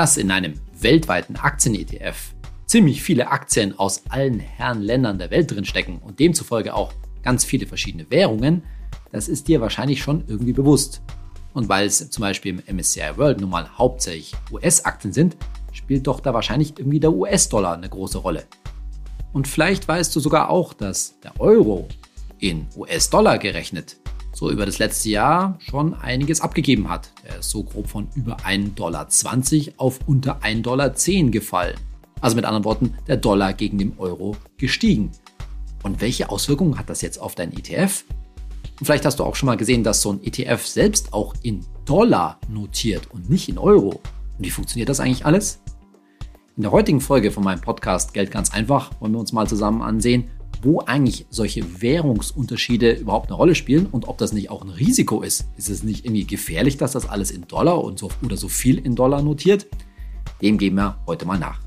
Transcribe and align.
Dass 0.00 0.16
in 0.16 0.30
einem 0.30 0.54
weltweiten 0.80 1.36
Aktien-ETF 1.36 2.16
ziemlich 2.64 3.02
viele 3.02 3.28
Aktien 3.28 3.78
aus 3.78 4.04
allen 4.08 4.40
Herren 4.40 4.80
Ländern 4.80 5.18
der 5.18 5.30
Welt 5.30 5.50
drinstecken 5.50 5.98
und 5.98 6.18
demzufolge 6.20 6.72
auch 6.72 6.94
ganz 7.22 7.44
viele 7.44 7.66
verschiedene 7.66 8.10
Währungen, 8.10 8.62
das 9.12 9.28
ist 9.28 9.46
dir 9.46 9.60
wahrscheinlich 9.60 10.00
schon 10.00 10.24
irgendwie 10.26 10.54
bewusst. 10.54 11.02
Und 11.52 11.68
weil 11.68 11.86
es 11.86 12.08
zum 12.08 12.22
Beispiel 12.22 12.62
im 12.66 12.76
MSCI 12.76 13.18
World 13.18 13.42
nun 13.42 13.50
mal 13.50 13.76
hauptsächlich 13.76 14.32
US-Aktien 14.50 15.12
sind, 15.12 15.36
spielt 15.70 16.06
doch 16.06 16.20
da 16.20 16.32
wahrscheinlich 16.32 16.78
irgendwie 16.78 17.00
der 17.00 17.12
US-Dollar 17.12 17.74
eine 17.74 17.90
große 17.90 18.16
Rolle. 18.16 18.44
Und 19.34 19.48
vielleicht 19.48 19.86
weißt 19.86 20.16
du 20.16 20.20
sogar 20.20 20.48
auch, 20.48 20.72
dass 20.72 21.20
der 21.20 21.38
Euro 21.38 21.88
in 22.38 22.68
US-Dollar 22.74 23.36
gerechnet 23.36 23.98
so 24.40 24.50
über 24.50 24.64
das 24.64 24.78
letzte 24.78 25.10
Jahr 25.10 25.58
schon 25.58 25.92
einiges 25.92 26.40
abgegeben 26.40 26.88
hat. 26.88 27.12
Er 27.24 27.40
ist 27.40 27.50
so 27.50 27.62
grob 27.62 27.90
von 27.90 28.08
über 28.14 28.38
1,20 28.38 28.74
Dollar 28.74 29.06
auf 29.76 30.00
unter 30.06 30.40
1,10 30.40 30.62
Dollar 30.62 30.90
gefallen. 31.30 31.76
Also 32.22 32.36
mit 32.36 32.46
anderen 32.46 32.64
Worten, 32.64 32.94
der 33.06 33.18
Dollar 33.18 33.52
gegen 33.52 33.76
den 33.76 33.98
Euro 33.98 34.38
gestiegen. 34.56 35.10
Und 35.82 36.00
welche 36.00 36.30
Auswirkungen 36.30 36.78
hat 36.78 36.88
das 36.88 37.02
jetzt 37.02 37.18
auf 37.18 37.34
dein 37.34 37.52
ETF? 37.52 38.04
Und 38.78 38.86
vielleicht 38.86 39.04
hast 39.04 39.18
du 39.18 39.24
auch 39.24 39.36
schon 39.36 39.46
mal 39.46 39.58
gesehen, 39.58 39.84
dass 39.84 40.00
so 40.00 40.14
ein 40.14 40.24
ETF 40.24 40.66
selbst 40.66 41.12
auch 41.12 41.34
in 41.42 41.60
Dollar 41.84 42.40
notiert 42.48 43.10
und 43.10 43.28
nicht 43.28 43.50
in 43.50 43.58
Euro. 43.58 44.00
Und 44.38 44.46
wie 44.46 44.50
funktioniert 44.50 44.88
das 44.88 45.00
eigentlich 45.00 45.26
alles? 45.26 45.60
In 46.56 46.62
der 46.62 46.72
heutigen 46.72 47.02
Folge 47.02 47.30
von 47.30 47.44
meinem 47.44 47.60
Podcast 47.60 48.14
Geld 48.14 48.30
ganz 48.30 48.54
einfach 48.54 48.90
wollen 49.00 49.12
wir 49.12 49.20
uns 49.20 49.32
mal 49.32 49.46
zusammen 49.46 49.82
ansehen, 49.82 50.30
wo 50.62 50.80
eigentlich 50.80 51.26
solche 51.30 51.80
Währungsunterschiede 51.80 52.92
überhaupt 52.92 53.28
eine 53.28 53.36
Rolle 53.36 53.54
spielen 53.54 53.86
und 53.86 54.08
ob 54.08 54.18
das 54.18 54.32
nicht 54.32 54.50
auch 54.50 54.62
ein 54.62 54.68
Risiko 54.68 55.22
ist. 55.22 55.46
Ist 55.56 55.70
es 55.70 55.82
nicht 55.82 56.04
irgendwie 56.04 56.26
gefährlich, 56.26 56.76
dass 56.76 56.92
das 56.92 57.08
alles 57.08 57.30
in 57.30 57.46
Dollar 57.46 57.82
und 57.82 57.98
so 57.98 58.10
oder 58.22 58.36
so 58.36 58.48
viel 58.48 58.78
in 58.78 58.94
Dollar 58.94 59.22
notiert? 59.22 59.66
Dem 60.42 60.58
gehen 60.58 60.74
wir 60.74 60.98
heute 61.06 61.24
mal 61.24 61.38
nach. 61.38 61.60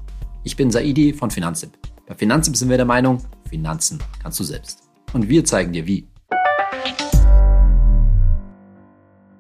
Ich 0.43 0.55
bin 0.55 0.71
Saidi 0.71 1.13
von 1.13 1.31
Finanzimp. 1.31 1.77
Bei 2.05 2.15
Finanzimp 2.15 2.55
sind 2.55 2.69
wir 2.69 2.77
der 2.77 2.85
Meinung, 2.85 3.19
Finanzen 3.49 3.99
kannst 4.21 4.39
du 4.39 4.43
selbst. 4.43 4.83
Und 5.13 5.29
wir 5.29 5.45
zeigen 5.45 5.73
dir 5.73 5.87
wie. 5.87 6.07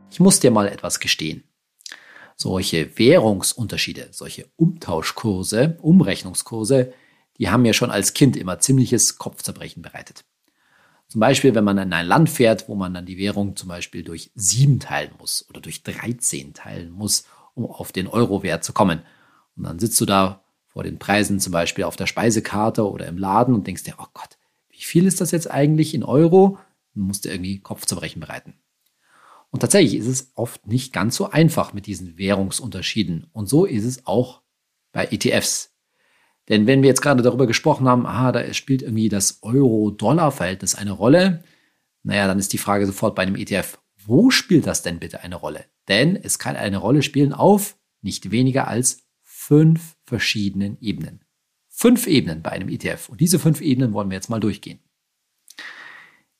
Ich 0.09 0.19
muss 0.19 0.39
dir 0.39 0.51
mal 0.51 0.67
etwas 0.67 0.99
gestehen. 0.99 1.43
Solche 2.35 2.97
Währungsunterschiede, 2.97 4.09
solche 4.11 4.47
Umtauschkurse, 4.55 5.77
Umrechnungskurse, 5.81 6.93
die 7.37 7.49
haben 7.49 7.63
mir 7.63 7.73
schon 7.73 7.91
als 7.91 8.13
Kind 8.13 8.35
immer 8.35 8.59
ziemliches 8.59 9.17
Kopfzerbrechen 9.17 9.81
bereitet. 9.81 10.25
Zum 11.07 11.19
Beispiel, 11.19 11.53
wenn 11.53 11.63
man 11.63 11.77
in 11.77 11.93
ein 11.93 12.07
Land 12.07 12.29
fährt, 12.29 12.67
wo 12.67 12.75
man 12.75 12.93
dann 12.93 13.05
die 13.05 13.17
Währung 13.17 13.55
zum 13.55 13.69
Beispiel 13.69 14.03
durch 14.03 14.31
sieben 14.35 14.79
teilen 14.79 15.11
muss 15.19 15.47
oder 15.49 15.61
durch 15.61 15.83
13 15.83 16.53
teilen 16.53 16.91
muss, 16.91 17.25
um 17.53 17.65
auf 17.65 17.91
den 17.91 18.07
Euro-Wert 18.07 18.63
zu 18.63 18.73
kommen. 18.73 19.01
Und 19.55 19.63
dann 19.63 19.79
sitzt 19.79 19.99
du 20.01 20.05
da 20.05 20.43
vor 20.65 20.83
den 20.83 20.97
Preisen 20.97 21.39
zum 21.39 21.53
Beispiel 21.53 21.83
auf 21.83 21.95
der 21.95 22.07
Speisekarte 22.07 22.89
oder 22.89 23.05
im 23.07 23.17
Laden 23.17 23.53
und 23.53 23.67
denkst 23.67 23.83
dir, 23.83 23.93
oh 23.99 24.07
Gott, 24.13 24.37
wie 24.69 24.81
viel 24.81 25.05
ist 25.05 25.21
das 25.21 25.29
jetzt 25.29 25.51
eigentlich 25.51 25.93
in 25.93 26.03
Euro? 26.03 26.57
Dann 26.95 27.03
musst 27.03 27.25
du 27.25 27.29
irgendwie 27.29 27.59
Kopfzerbrechen 27.59 28.19
bereiten. 28.19 28.55
Und 29.51 29.59
tatsächlich 29.59 29.95
ist 29.95 30.07
es 30.07 30.31
oft 30.33 30.65
nicht 30.65 30.93
ganz 30.93 31.15
so 31.15 31.29
einfach 31.29 31.73
mit 31.73 31.85
diesen 31.85 32.17
Währungsunterschieden. 32.17 33.27
Und 33.33 33.47
so 33.47 33.65
ist 33.65 33.85
es 33.85 34.07
auch 34.07 34.41
bei 34.91 35.05
ETFs. 35.11 35.72
Denn 36.49 36.67
wenn 36.67 36.81
wir 36.81 36.89
jetzt 36.89 37.01
gerade 37.01 37.23
darüber 37.23 37.47
gesprochen 37.47 37.87
haben, 37.87 38.05
ah, 38.05 38.31
da 38.31 38.53
spielt 38.53 38.81
irgendwie 38.81 39.09
das 39.09 39.39
Euro-Dollar-Verhältnis 39.43 40.75
eine 40.75 40.91
Rolle, 40.91 41.43
naja, 42.03 42.27
dann 42.27 42.39
ist 42.39 42.51
die 42.51 42.57
Frage 42.57 42.85
sofort 42.85 43.15
bei 43.15 43.23
einem 43.23 43.35
ETF, 43.35 43.79
wo 44.05 44.29
spielt 44.29 44.67
das 44.67 44.81
denn 44.81 44.99
bitte 44.99 45.21
eine 45.21 45.35
Rolle? 45.35 45.65
Denn 45.87 46.15
es 46.17 46.39
kann 46.39 46.55
eine 46.55 46.77
Rolle 46.77 47.01
spielen 47.01 47.33
auf 47.33 47.77
nicht 48.01 48.31
weniger 48.31 48.67
als 48.67 49.03
fünf 49.21 49.95
verschiedenen 50.05 50.77
Ebenen. 50.81 51.23
Fünf 51.69 52.07
Ebenen 52.07 52.41
bei 52.41 52.51
einem 52.51 52.69
ETF. 52.69 53.09
Und 53.09 53.21
diese 53.21 53.39
fünf 53.39 53.61
Ebenen 53.61 53.93
wollen 53.93 54.09
wir 54.09 54.15
jetzt 54.15 54.29
mal 54.29 54.39
durchgehen. 54.39 54.79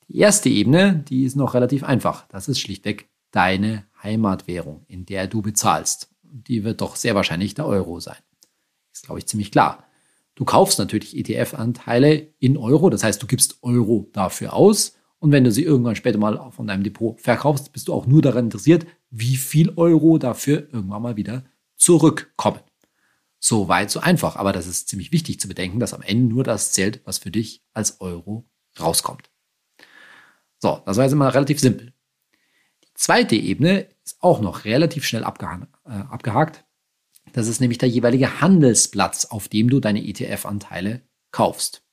Die 0.09 0.17
erste 0.17 0.49
Ebene, 0.49 1.03
die 1.07 1.23
ist 1.23 1.35
noch 1.35 1.53
relativ 1.53 1.83
einfach. 1.83 2.27
Das 2.27 2.49
ist 2.49 2.59
schlichtweg 2.59 3.09
deine 3.31 3.85
Heimatwährung, 4.01 4.85
in 4.87 5.05
der 5.05 5.27
du 5.27 5.41
bezahlst. 5.41 6.13
Die 6.21 6.63
wird 6.63 6.81
doch 6.81 6.95
sehr 6.95 7.15
wahrscheinlich 7.15 7.55
der 7.55 7.65
Euro 7.65 7.99
sein. 7.99 8.17
Ist, 8.91 9.05
glaube 9.05 9.19
ich, 9.19 9.27
ziemlich 9.27 9.51
klar. 9.51 9.87
Du 10.35 10.45
kaufst 10.45 10.79
natürlich 10.79 11.15
ETF-Anteile 11.15 12.33
in 12.39 12.57
Euro, 12.57 12.89
das 12.89 13.03
heißt, 13.03 13.21
du 13.21 13.27
gibst 13.27 13.57
Euro 13.61 14.09
dafür 14.13 14.53
aus. 14.53 14.95
Und 15.19 15.31
wenn 15.31 15.43
du 15.43 15.51
sie 15.51 15.63
irgendwann 15.63 15.95
später 15.95 16.17
mal 16.17 16.51
von 16.51 16.67
deinem 16.67 16.83
Depot 16.83 17.19
verkaufst, 17.21 17.71
bist 17.71 17.87
du 17.87 17.93
auch 17.93 18.07
nur 18.07 18.21
daran 18.21 18.45
interessiert, 18.45 18.85
wie 19.09 19.37
viel 19.37 19.71
Euro 19.77 20.17
dafür 20.17 20.67
irgendwann 20.73 21.01
mal 21.01 21.15
wieder 21.15 21.45
zurückkommen. 21.77 22.59
So 23.39 23.67
weit, 23.67 23.91
so 23.91 23.99
einfach. 23.99 24.35
Aber 24.35 24.51
das 24.51 24.67
ist 24.67 24.89
ziemlich 24.89 25.11
wichtig 25.11 25.39
zu 25.39 25.47
bedenken, 25.47 25.79
dass 25.79 25.93
am 25.93 26.01
Ende 26.01 26.33
nur 26.33 26.43
das 26.43 26.71
zählt, 26.73 27.01
was 27.05 27.19
für 27.19 27.31
dich 27.31 27.63
als 27.73 28.01
Euro 28.01 28.49
rauskommt. 28.79 29.29
So, 30.59 30.81
das 30.85 30.97
war 30.97 31.03
jetzt 31.03 31.13
immer 31.13 31.33
relativ 31.33 31.59
simpel. 31.59 31.93
Die 32.83 32.93
zweite 32.93 33.35
Ebene 33.35 33.87
ist 34.03 34.17
auch 34.21 34.41
noch 34.41 34.65
relativ 34.65 35.05
schnell 35.05 35.23
abgehakt. 35.23 36.65
Das 37.31 37.47
ist 37.47 37.61
nämlich 37.61 37.77
der 37.77 37.89
jeweilige 37.89 38.41
Handelsplatz, 38.41 39.25
auf 39.25 39.47
dem 39.47 39.69
du 39.69 39.79
deine 39.79 40.05
ETF-Anteile 40.05 41.01
kaufst. 41.31 41.83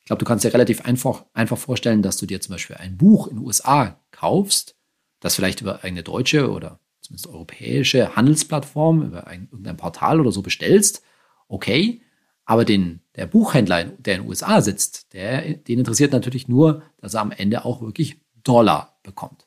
Ich 0.00 0.06
glaube, 0.06 0.18
du 0.18 0.24
kannst 0.24 0.44
dir 0.44 0.52
relativ 0.52 0.82
einfach, 0.82 1.24
einfach 1.34 1.58
vorstellen, 1.58 2.02
dass 2.02 2.16
du 2.16 2.26
dir 2.26 2.40
zum 2.40 2.54
Beispiel 2.54 2.76
ein 2.76 2.96
Buch 2.96 3.28
in 3.28 3.36
den 3.36 3.46
USA 3.46 4.00
kaufst, 4.10 4.76
das 5.20 5.36
vielleicht 5.36 5.60
über 5.60 5.84
eine 5.84 6.02
deutsche 6.02 6.50
oder 6.50 6.80
zumindest 7.00 7.28
europäische 7.28 8.16
Handelsplattform, 8.16 9.02
über 9.02 9.26
ein, 9.26 9.48
irgendein 9.50 9.76
Portal 9.76 10.20
oder 10.20 10.32
so 10.32 10.42
bestellst. 10.42 11.02
Okay, 11.48 12.02
aber 12.44 12.64
den, 12.64 13.00
der 13.14 13.26
Buchhändler, 13.26 13.84
der 13.84 14.16
in 14.16 14.22
den 14.22 14.28
USA 14.28 14.60
sitzt, 14.60 15.12
der, 15.12 15.54
den 15.54 15.78
interessiert 15.78 16.12
natürlich 16.12 16.48
nur, 16.48 16.82
dass 16.98 17.14
er 17.14 17.20
am 17.20 17.30
Ende 17.30 17.64
auch 17.64 17.80
wirklich 17.80 18.20
Dollar 18.42 18.98
bekommt. 19.02 19.46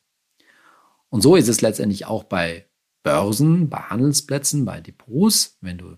Und 1.10 1.22
so 1.22 1.36
ist 1.36 1.48
es 1.48 1.62
letztendlich 1.62 2.06
auch 2.06 2.24
bei 2.24 2.66
Börsen, 3.04 3.70
bei 3.70 3.78
Handelsplätzen, 3.78 4.66
bei 4.66 4.82
Depots. 4.82 5.58
Wenn 5.62 5.78
du 5.78 5.98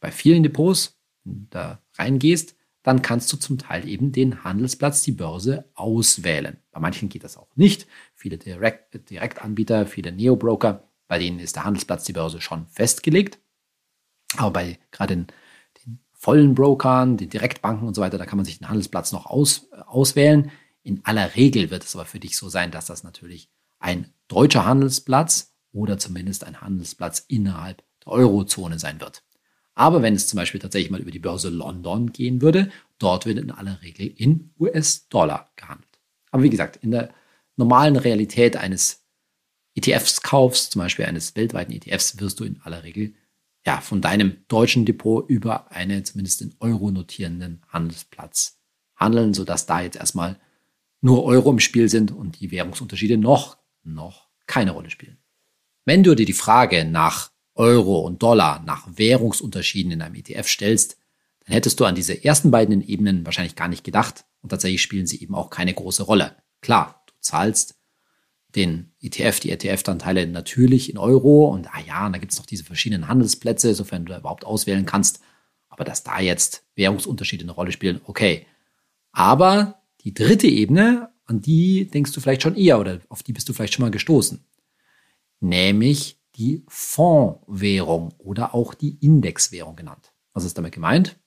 bei 0.00 0.10
vielen 0.10 0.42
Depots 0.42 0.98
da 1.24 1.82
reingehst, 1.96 2.56
dann 2.82 3.02
kannst 3.02 3.32
du 3.32 3.36
zum 3.36 3.58
Teil 3.58 3.86
eben 3.86 4.12
den 4.12 4.44
Handelsplatz, 4.44 5.02
die 5.02 5.12
Börse 5.12 5.70
auswählen. 5.74 6.56
Bei 6.70 6.80
manchen 6.80 7.08
geht 7.08 7.24
das 7.24 7.36
auch 7.36 7.54
nicht. 7.54 7.86
Viele 8.14 8.38
Direkt, 8.38 9.10
Direktanbieter, 9.10 9.86
viele 9.86 10.10
Neo-Broker, 10.10 10.88
bei 11.06 11.18
denen 11.18 11.38
ist 11.38 11.56
der 11.56 11.64
Handelsplatz, 11.64 12.04
die 12.04 12.12
Börse 12.12 12.40
schon 12.40 12.66
festgelegt. 12.68 13.38
Aber 14.36 14.52
bei 14.52 14.78
gerade 14.90 15.16
den 15.16 15.26
vollen 16.12 16.54
Brokern, 16.54 17.16
den 17.16 17.30
Direktbanken 17.30 17.86
und 17.86 17.94
so 17.94 18.02
weiter, 18.02 18.18
da 18.18 18.26
kann 18.26 18.38
man 18.38 18.44
sich 18.44 18.58
den 18.58 18.68
Handelsplatz 18.68 19.12
noch 19.12 19.26
aus, 19.26 19.70
auswählen. 19.86 20.50
In 20.82 21.04
aller 21.04 21.36
Regel 21.36 21.70
wird 21.70 21.84
es 21.84 21.94
aber 21.94 22.06
für 22.06 22.20
dich 22.20 22.36
so 22.36 22.48
sein, 22.48 22.70
dass 22.70 22.86
das 22.86 23.04
natürlich 23.04 23.50
ein 23.78 24.12
deutscher 24.26 24.64
Handelsplatz 24.64 25.47
oder 25.72 25.98
zumindest 25.98 26.44
ein 26.44 26.60
Handelsplatz 26.60 27.24
innerhalb 27.28 27.82
der 28.04 28.12
Eurozone 28.12 28.78
sein 28.78 29.00
wird. 29.00 29.22
Aber 29.74 30.02
wenn 30.02 30.14
es 30.14 30.26
zum 30.26 30.38
Beispiel 30.38 30.60
tatsächlich 30.60 30.90
mal 30.90 31.00
über 31.00 31.12
die 31.12 31.20
Börse 31.20 31.50
London 31.50 32.12
gehen 32.12 32.42
würde, 32.42 32.70
dort 32.98 33.26
wird 33.26 33.38
in 33.38 33.50
aller 33.50 33.80
Regel 33.82 34.08
in 34.08 34.50
US-Dollar 34.58 35.52
gehandelt. 35.54 36.00
Aber 36.30 36.42
wie 36.42 36.50
gesagt, 36.50 36.76
in 36.82 36.90
der 36.90 37.14
normalen 37.56 37.96
Realität 37.96 38.56
eines 38.56 39.04
ETFs-Kaufs, 39.76 40.70
zum 40.70 40.80
Beispiel 40.80 41.04
eines 41.04 41.36
weltweiten 41.36 41.72
ETFs, 41.72 42.18
wirst 42.20 42.40
du 42.40 42.44
in 42.44 42.60
aller 42.62 42.82
Regel 42.82 43.14
ja, 43.64 43.80
von 43.80 44.00
deinem 44.00 44.38
deutschen 44.48 44.84
Depot 44.84 45.28
über 45.28 45.70
einen 45.70 46.04
zumindest 46.04 46.42
in 46.42 46.54
Euro 46.58 46.90
notierenden 46.90 47.62
Handelsplatz 47.68 48.58
handeln, 48.96 49.34
sodass 49.34 49.66
da 49.66 49.80
jetzt 49.80 49.96
erstmal 49.96 50.40
nur 51.00 51.24
Euro 51.24 51.50
im 51.50 51.60
Spiel 51.60 51.88
sind 51.88 52.10
und 52.10 52.40
die 52.40 52.50
Währungsunterschiede 52.50 53.16
noch, 53.16 53.58
noch 53.84 54.28
keine 54.46 54.72
Rolle 54.72 54.90
spielen. 54.90 55.18
Wenn 55.88 56.02
du 56.02 56.14
dir 56.14 56.26
die 56.26 56.34
Frage 56.34 56.84
nach 56.84 57.30
Euro 57.54 58.00
und 58.00 58.22
Dollar, 58.22 58.62
nach 58.66 58.86
Währungsunterschieden 58.98 59.90
in 59.90 60.02
einem 60.02 60.16
ETF 60.16 60.46
stellst, 60.46 60.98
dann 61.46 61.54
hättest 61.54 61.80
du 61.80 61.86
an 61.86 61.94
diese 61.94 62.26
ersten 62.26 62.50
beiden 62.50 62.86
Ebenen 62.86 63.24
wahrscheinlich 63.24 63.56
gar 63.56 63.68
nicht 63.68 63.84
gedacht 63.84 64.26
und 64.42 64.50
tatsächlich 64.50 64.82
spielen 64.82 65.06
sie 65.06 65.22
eben 65.22 65.34
auch 65.34 65.48
keine 65.48 65.72
große 65.72 66.02
Rolle. 66.02 66.36
Klar, 66.60 67.02
du 67.06 67.14
zahlst 67.20 67.76
den 68.54 68.92
ETF, 69.00 69.40
die 69.40 69.50
ETF-Anteile 69.50 70.26
natürlich 70.26 70.90
in 70.90 70.98
Euro 70.98 71.46
und 71.48 71.74
ah 71.74 71.80
ja, 71.80 72.10
da 72.10 72.18
gibt 72.18 72.32
es 72.32 72.38
noch 72.38 72.44
diese 72.44 72.64
verschiedenen 72.64 73.08
Handelsplätze, 73.08 73.74
sofern 73.74 74.04
du 74.04 74.14
überhaupt 74.14 74.44
auswählen 74.44 74.84
kannst. 74.84 75.22
Aber 75.70 75.84
dass 75.84 76.02
da 76.02 76.20
jetzt 76.20 76.64
Währungsunterschiede 76.74 77.44
eine 77.44 77.52
Rolle 77.52 77.72
spielen, 77.72 78.02
okay. 78.04 78.44
Aber 79.12 79.80
die 80.02 80.12
dritte 80.12 80.48
Ebene, 80.48 81.08
an 81.24 81.40
die 81.40 81.86
denkst 81.86 82.12
du 82.12 82.20
vielleicht 82.20 82.42
schon 82.42 82.56
eher 82.56 82.78
oder 82.78 83.00
auf 83.08 83.22
die 83.22 83.32
bist 83.32 83.48
du 83.48 83.54
vielleicht 83.54 83.72
schon 83.72 83.86
mal 83.86 83.90
gestoßen. 83.90 84.44
Nämlich 85.40 86.20
die 86.36 86.64
Fondswährung 86.68 88.14
oder 88.18 88.54
auch 88.54 88.74
die 88.74 88.96
Indexwährung 89.04 89.76
genannt. 89.76 90.12
Was 90.32 90.44
ist 90.44 90.56
damit 90.56 90.72
gemeint? 90.72 91.18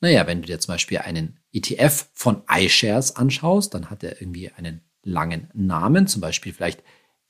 Naja, 0.00 0.26
wenn 0.26 0.42
du 0.42 0.46
dir 0.46 0.60
zum 0.60 0.74
Beispiel 0.74 0.98
einen 0.98 1.40
ETF 1.52 2.10
von 2.12 2.42
iShares 2.50 3.16
anschaust, 3.16 3.72
dann 3.72 3.88
hat 3.90 4.04
er 4.04 4.20
irgendwie 4.20 4.50
einen 4.50 4.82
langen 5.02 5.48
Namen, 5.54 6.06
zum 6.06 6.20
Beispiel 6.20 6.52
vielleicht 6.52 6.82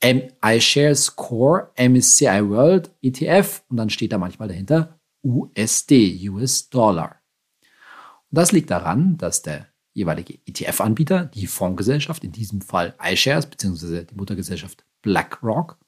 iShares 0.02 1.14
Core 1.16 1.70
MSCI 1.76 2.49
World 2.49 2.90
ETF 3.00 3.62
und 3.69 3.76
dann 3.76 3.90
steht 3.90 4.12
da 4.12 4.19
manchmal 4.19 4.49
dahinter 4.49 4.99
USD, 5.22 6.28
US 6.28 6.69
Dollar. 6.69 7.22
Und 8.31 8.38
das 8.38 8.52
liegt 8.52 8.70
daran, 8.70 9.16
dass 9.16 9.43
der 9.43 9.69
jeweilige 9.93 10.38
ETF-Anbieter, 10.46 11.26
die 11.26 11.46
Fondsgesellschaft, 11.46 12.25
in 12.25 12.32
diesem 12.32 12.61
Fall 12.61 12.94
iShares 13.00 13.46
bzw. 13.46 14.05
die 14.05 14.14
Muttergesellschaft 14.14 14.84
BlackRock, 15.02 15.78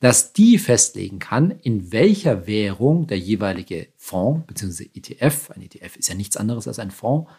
dass 0.00 0.32
die 0.32 0.58
festlegen 0.58 1.18
kann, 1.18 1.50
in 1.50 1.92
welcher 1.92 2.46
Währung 2.46 3.06
der 3.06 3.18
jeweilige 3.18 3.88
Fonds 3.96 4.46
bzw. 4.46 4.90
ETF, 4.94 5.50
ein 5.50 5.62
ETF 5.62 5.96
ist 5.96 6.08
ja 6.08 6.14
nichts 6.14 6.36
anderes 6.36 6.68
als 6.68 6.78
ein 6.78 6.90
Fonds, 6.90 7.30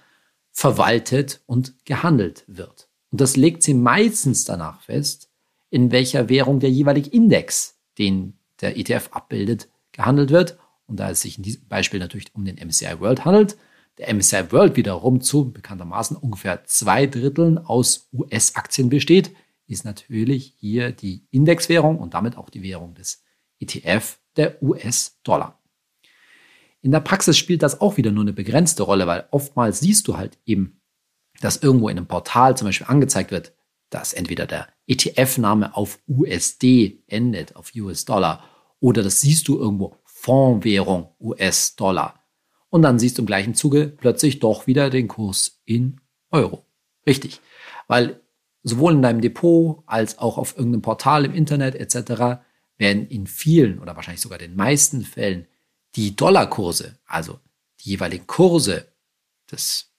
verwaltet 0.52 1.42
und 1.46 1.74
gehandelt 1.86 2.44
wird. 2.48 2.90
Und 3.12 3.22
das 3.22 3.38
legt 3.38 3.64
sie 3.64 3.74
meistens 3.74 4.46
danach 4.46 4.82
fest, 4.82 5.30
in 5.70 5.92
welcher 5.92 6.30
Währung 6.30 6.60
der 6.60 6.70
jeweilige 6.70 7.10
Index, 7.10 7.78
den 7.98 8.34
der 8.62 8.78
ETF 8.78 9.10
abbildet, 9.12 9.70
gehandelt 9.92 10.32
wird. 10.32 10.58
Und 10.86 11.00
da 11.00 11.10
es 11.12 11.22
sich 11.22 11.38
in 11.38 11.44
diesem 11.44 11.68
Beispiel 11.68 12.00
natürlich 12.00 12.34
um 12.34 12.44
den 12.46 12.56
MSCI 12.56 13.00
World 13.00 13.24
handelt, 13.24 13.58
der 14.00 14.14
MSCI 14.14 14.52
World 14.52 14.76
wiederum 14.76 15.22
zu 15.22 15.52
bekanntermaßen 15.52 16.18
ungefähr 16.18 16.64
zwei 16.66 17.06
Dritteln 17.06 17.58
aus 17.58 18.10
US-Aktien 18.14 18.90
besteht, 18.90 19.32
ist 19.70 19.86
natürlich 19.86 20.56
hier 20.58 20.92
die 20.92 21.28
Indexwährung 21.32 22.00
und 22.00 22.14
damit 22.14 22.38
auch 22.38 22.50
die 22.50 22.64
Währung 22.64 22.96
des 22.96 23.24
ETF 23.60 24.20
der 24.36 24.62
US-Dollar. 24.64 25.62
In 26.82 26.92
der 26.92 27.02
Praxis 27.02 27.38
spielt 27.38 27.62
das 27.62 27.82
auch 27.82 27.98
wieder 27.98 28.12
nur 28.12 28.24
eine 28.24 28.34
begrenzte 28.34 28.84
Rolle, 28.84 29.06
weil 29.06 29.28
oftmals 29.32 29.80
siehst 29.82 30.08
du 30.08 30.18
halt 30.18 30.38
eben, 30.46 30.82
dass 31.42 31.58
irgendwo 31.58 31.90
in 31.90 31.98
einem 31.98 32.08
Portal 32.08 32.58
zum 32.58 32.68
Beispiel 32.68 32.88
angezeigt 32.88 33.32
wird, 33.32 33.54
dass 33.90 34.14
entweder 34.14 34.46
der 34.46 34.68
ETF-Name 34.88 35.76
auf 35.76 36.00
USD 36.08 37.04
endet, 37.08 37.56
auf 37.56 37.72
US-Dollar, 37.76 38.44
oder 38.80 39.04
das 39.04 39.22
siehst 39.22 39.48
du 39.48 39.60
irgendwo 39.60 39.98
Fondswährung 40.06 41.10
US-Dollar. 41.20 42.24
Und 42.70 42.84
dann 42.84 43.00
siehst 43.00 43.18
du 43.18 43.24
im 43.24 43.26
gleichen 43.26 43.56
Zuge 43.56 43.88
plötzlich 43.88 44.40
doch 44.40 44.68
wieder 44.68 44.90
den 44.90 45.08
Kurs 45.08 45.62
in 45.66 46.00
Euro. 46.32 46.66
Richtig. 47.06 47.42
Weil 47.88 48.22
sowohl 48.64 48.94
in 48.94 49.02
deinem 49.02 49.22
Depot 49.22 49.84
als 49.86 50.18
auch 50.18 50.38
auf 50.38 50.58
irgendeinem 50.58 50.82
Portal 50.82 51.26
im 51.26 51.34
Internet 51.34 51.76
etc. 51.76 52.42
werden 52.78 53.08
in 53.08 53.28
vielen 53.28 53.80
oder 53.80 53.96
wahrscheinlich 53.96 54.22
sogar 54.22 54.38
den 54.38 54.56
meisten 54.56 55.04
Fällen 55.04 55.48
die 55.96 56.16
Dollarkurse, 56.16 56.98
also 57.06 57.40
die 57.80 57.92
jeweiligen 57.92 58.28
Kurse 58.28 58.88
des 59.52 59.90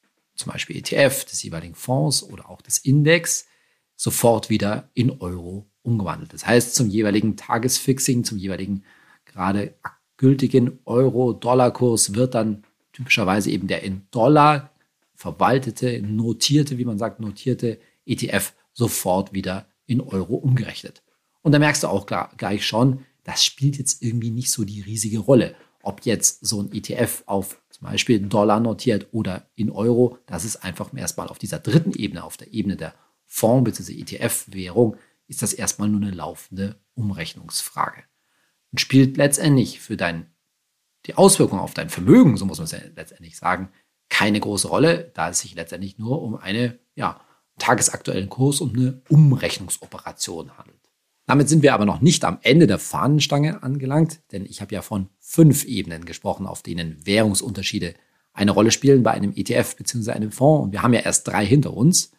zum 0.41 0.53
Beispiel 0.53 0.77
ETF, 0.77 1.25
des 1.27 1.43
jeweiligen 1.43 1.75
Fonds 1.75 2.23
oder 2.23 2.49
auch 2.49 2.63
des 2.63 2.79
Index, 2.79 3.47
sofort 3.95 4.49
wieder 4.49 4.89
in 4.95 5.11
Euro 5.21 5.67
umgewandelt. 5.83 6.33
Das 6.33 6.47
heißt, 6.47 6.75
zum 6.75 6.89
jeweiligen 6.89 7.37
Tagesfixing, 7.37 8.25
zum 8.25 8.39
jeweiligen 8.39 8.85
gerade 9.27 9.75
gültigen 10.17 10.79
Euro-Dollar-Kurs 10.87 12.15
wird 12.15 12.35
dann 12.35 12.65
typischerweise 12.93 13.51
eben 13.51 13.67
der 13.69 13.83
in 13.83 14.07
Dollar 14.11 14.71
verwaltete, 15.15 16.01
notierte, 16.03 16.79
wie 16.79 16.85
man 16.85 16.99
sagt, 16.99 17.21
notierte 17.21 17.79
ETF 18.11 18.55
sofort 18.73 19.33
wieder 19.33 19.69
in 19.87 20.01
Euro 20.01 20.35
umgerechnet. 20.35 21.03
Und 21.43 21.53
da 21.53 21.59
merkst 21.59 21.83
du 21.83 21.89
auch 21.89 22.07
gleich 22.07 22.67
schon, 22.67 23.05
das 23.25 23.45
spielt 23.45 23.79
jetzt 23.79 24.03
irgendwie 24.03 24.31
nicht 24.31 24.51
so 24.51 24.65
die 24.65 24.81
riesige 24.81 25.19
Rolle. 25.19 25.55
Ob 25.83 26.05
jetzt 26.05 26.45
so 26.45 26.61
ein 26.61 26.73
ETF 26.73 27.23
auf 27.27 27.63
zum 27.71 27.89
Beispiel 27.89 28.21
Dollar 28.21 28.61
notiert 28.61 29.09
oder 29.13 29.49
in 29.55 29.71
Euro, 29.71 30.19
das 30.27 30.45
ist 30.45 30.57
einfach 30.57 30.93
erstmal 30.95 31.29
auf 31.29 31.39
dieser 31.39 31.59
dritten 31.59 31.93
Ebene, 31.93 32.25
auf 32.25 32.37
der 32.37 32.53
Ebene 32.53 32.77
der 32.77 32.95
Fonds- 33.27 33.65
bzw. 33.65 34.01
ETF-Währung, 34.01 34.97
ist 35.27 35.43
das 35.43 35.53
erstmal 35.53 35.89
nur 35.89 36.03
eine 36.03 36.11
laufende 36.11 36.81
Umrechnungsfrage. 36.95 38.05
Und 38.73 38.81
spielt 38.81 39.17
letztendlich 39.17 39.81
für 39.81 39.97
dein, 39.97 40.35
die 41.07 41.15
Auswirkungen 41.15 41.63
auf 41.63 41.73
dein 41.73 41.89
Vermögen, 41.89 42.37
so 42.37 42.45
muss 42.45 42.59
man 42.59 42.65
es 42.65 42.73
ja 42.73 42.81
letztendlich 42.95 43.37
sagen, 43.37 43.71
keine 44.11 44.41
große 44.41 44.69
Rolle, 44.69 45.11
da 45.15 45.31
es 45.31 45.41
sich 45.41 45.55
letztendlich 45.55 45.99
nur 45.99 46.21
um 46.21 46.35
eine 46.35 46.79
ja, 46.95 47.21
tagesaktuellen 47.61 48.29
Kurs 48.29 48.61
und 48.61 48.77
eine 48.77 49.03
Umrechnungsoperation 49.09 50.59
handelt. 50.59 50.81
Damit 51.27 51.49
sind 51.49 51.63
wir 51.63 51.75
aber 51.75 51.85
noch 51.85 52.01
nicht 52.01 52.25
am 52.25 52.39
Ende 52.43 52.67
der 52.67 52.81
Fahnenstange 52.81 53.63
angelangt, 53.63 54.21
denn 54.33 54.45
ich 54.45 54.61
habe 54.61 54.75
ja 54.75 54.83
von 54.83 55.09
fünf 55.21 55.65
Ebenen 55.65 56.05
gesprochen, 56.05 56.47
auf 56.47 56.63
denen 56.63 57.07
Währungsunterschiede 57.07 57.95
eine 58.33 58.51
Rolle 58.51 58.73
spielen 58.73 59.05
bei 59.05 59.13
einem 59.13 59.33
ETF 59.37 59.77
bzw. 59.77 60.11
einem 60.11 60.33
Fonds. 60.33 60.65
Und 60.65 60.73
wir 60.73 60.83
haben 60.83 60.93
ja 60.93 61.01
erst 61.01 61.29
drei 61.29 61.47
hinter 61.47 61.73
uns. 61.75 62.11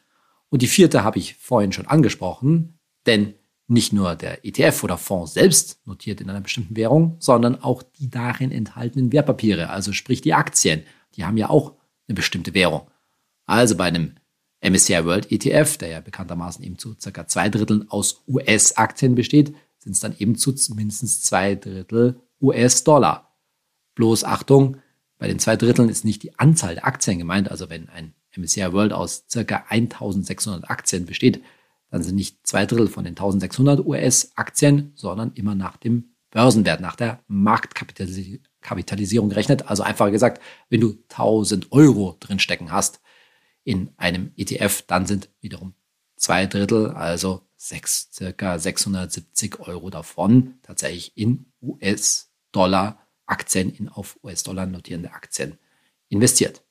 Und 0.49 0.61
die 0.61 0.67
vierte 0.67 1.03
habe 1.03 1.19
ich 1.19 1.35
vorhin 1.35 1.73
schon 1.73 1.88
angesprochen, 1.88 2.79
denn 3.05 3.33
nicht 3.67 3.93
nur 3.93 4.15
der 4.15 4.45
ETF 4.45 4.83
oder 4.83 4.97
Fonds 4.97 5.33
selbst 5.33 5.85
notiert 5.85 6.21
in 6.21 6.29
einer 6.29 6.41
bestimmten 6.41 6.75
Währung, 6.75 7.15
sondern 7.19 7.61
auch 7.61 7.83
die 7.83 8.09
darin 8.09 8.51
enthaltenen 8.51 9.11
Wertpapiere, 9.11 9.69
also 9.69 9.93
sprich 9.93 10.21
die 10.21 10.33
Aktien, 10.33 10.83
die 11.15 11.25
haben 11.25 11.38
ja 11.38 11.49
auch 11.49 11.75
eine 12.07 12.15
bestimmte 12.15 12.53
Währung. 12.53 12.89
Also 13.45 13.75
bei 13.75 13.85
einem 13.85 14.15
MSCI 14.62 15.06
World 15.06 15.31
ETF, 15.31 15.78
der 15.78 15.90
ja 15.90 16.02
bekanntermaßen 16.02 16.63
eben 16.63 16.78
zu 16.78 16.96
circa 17.00 17.28
zwei 17.28 17.50
Dritteln 17.50 17.90
aus 17.90 18.24
US-Aktien 18.28 19.16
besteht, 19.16 19.56
sind 19.80 19.94
es 19.94 20.00
dann 20.00 20.16
eben 20.18 20.36
zu 20.36 20.54
mindestens 20.75 21.22
zwei 21.22 21.56
Drittel 21.56 22.22
US-Dollar. 22.40 23.36
Bloß 23.96 24.24
Achtung, 24.24 24.78
bei 25.18 25.28
den 25.28 25.40
zwei 25.40 25.56
Dritteln 25.56 25.90
ist 25.90 26.06
nicht 26.06 26.24
die 26.24 26.38
Anzahl 26.40 26.75
der 26.75 26.86
Aktien 26.86 27.18
gemeint. 27.18 27.50
Also 27.50 27.69
wenn 27.69 27.90
ein 27.90 28.13
MSCI 28.36 28.72
World 28.72 28.94
aus 28.94 29.25
circa 29.30 29.66
1600 29.69 30.69
Aktien 30.69 31.06
besteht, 31.06 31.44
dann 31.90 32.04
sind 32.04 32.16
nicht 32.16 32.48
zwei 32.48 32.66
Drittel 32.66 32.88
von 32.88 33.04
den 33.04 33.12
1600 33.12 33.86
US-Aktien, 33.86 34.94
sondern 34.96 35.34
immer 35.34 35.56
nach 35.56 35.78
dem 35.78 36.16
Börsenwert, 36.31 36.80
nach 36.80 36.96
der 36.96 37.19
Marktkapitalisierung 37.28 39.30
gerechnet. 39.30 39.68
Also 39.68 39.84
einfacher 39.84 40.12
gesagt, 40.12 40.42
wenn 40.69 40.80
du 40.80 40.98
1000 41.10 41.74
Euro 41.74 42.16
drinstecken 42.19 42.72
hast, 42.72 43.02
in 43.63 43.92
einem 43.98 44.31
ETF, 44.38 44.84
dann 44.88 45.06
sind 45.06 45.30
wiederum 45.40 45.74
zwei 46.16 46.46
Drittel, 46.46 46.92
also 46.92 47.42
sechs, 47.58 48.10
circa 48.12 48.58
670 48.58 49.60
Euro 49.60 49.90
davon 49.90 50.56
tatsächlich 50.63 51.16
in 51.16 51.46
US-Dollar 51.62 53.00
Aktien, 53.25 53.69
in 53.69 53.88
auf 53.90 54.19
US-Dollar 54.24 54.66
notierende 54.66 55.13
Aktien 55.13 55.58
investiert. 56.10 56.63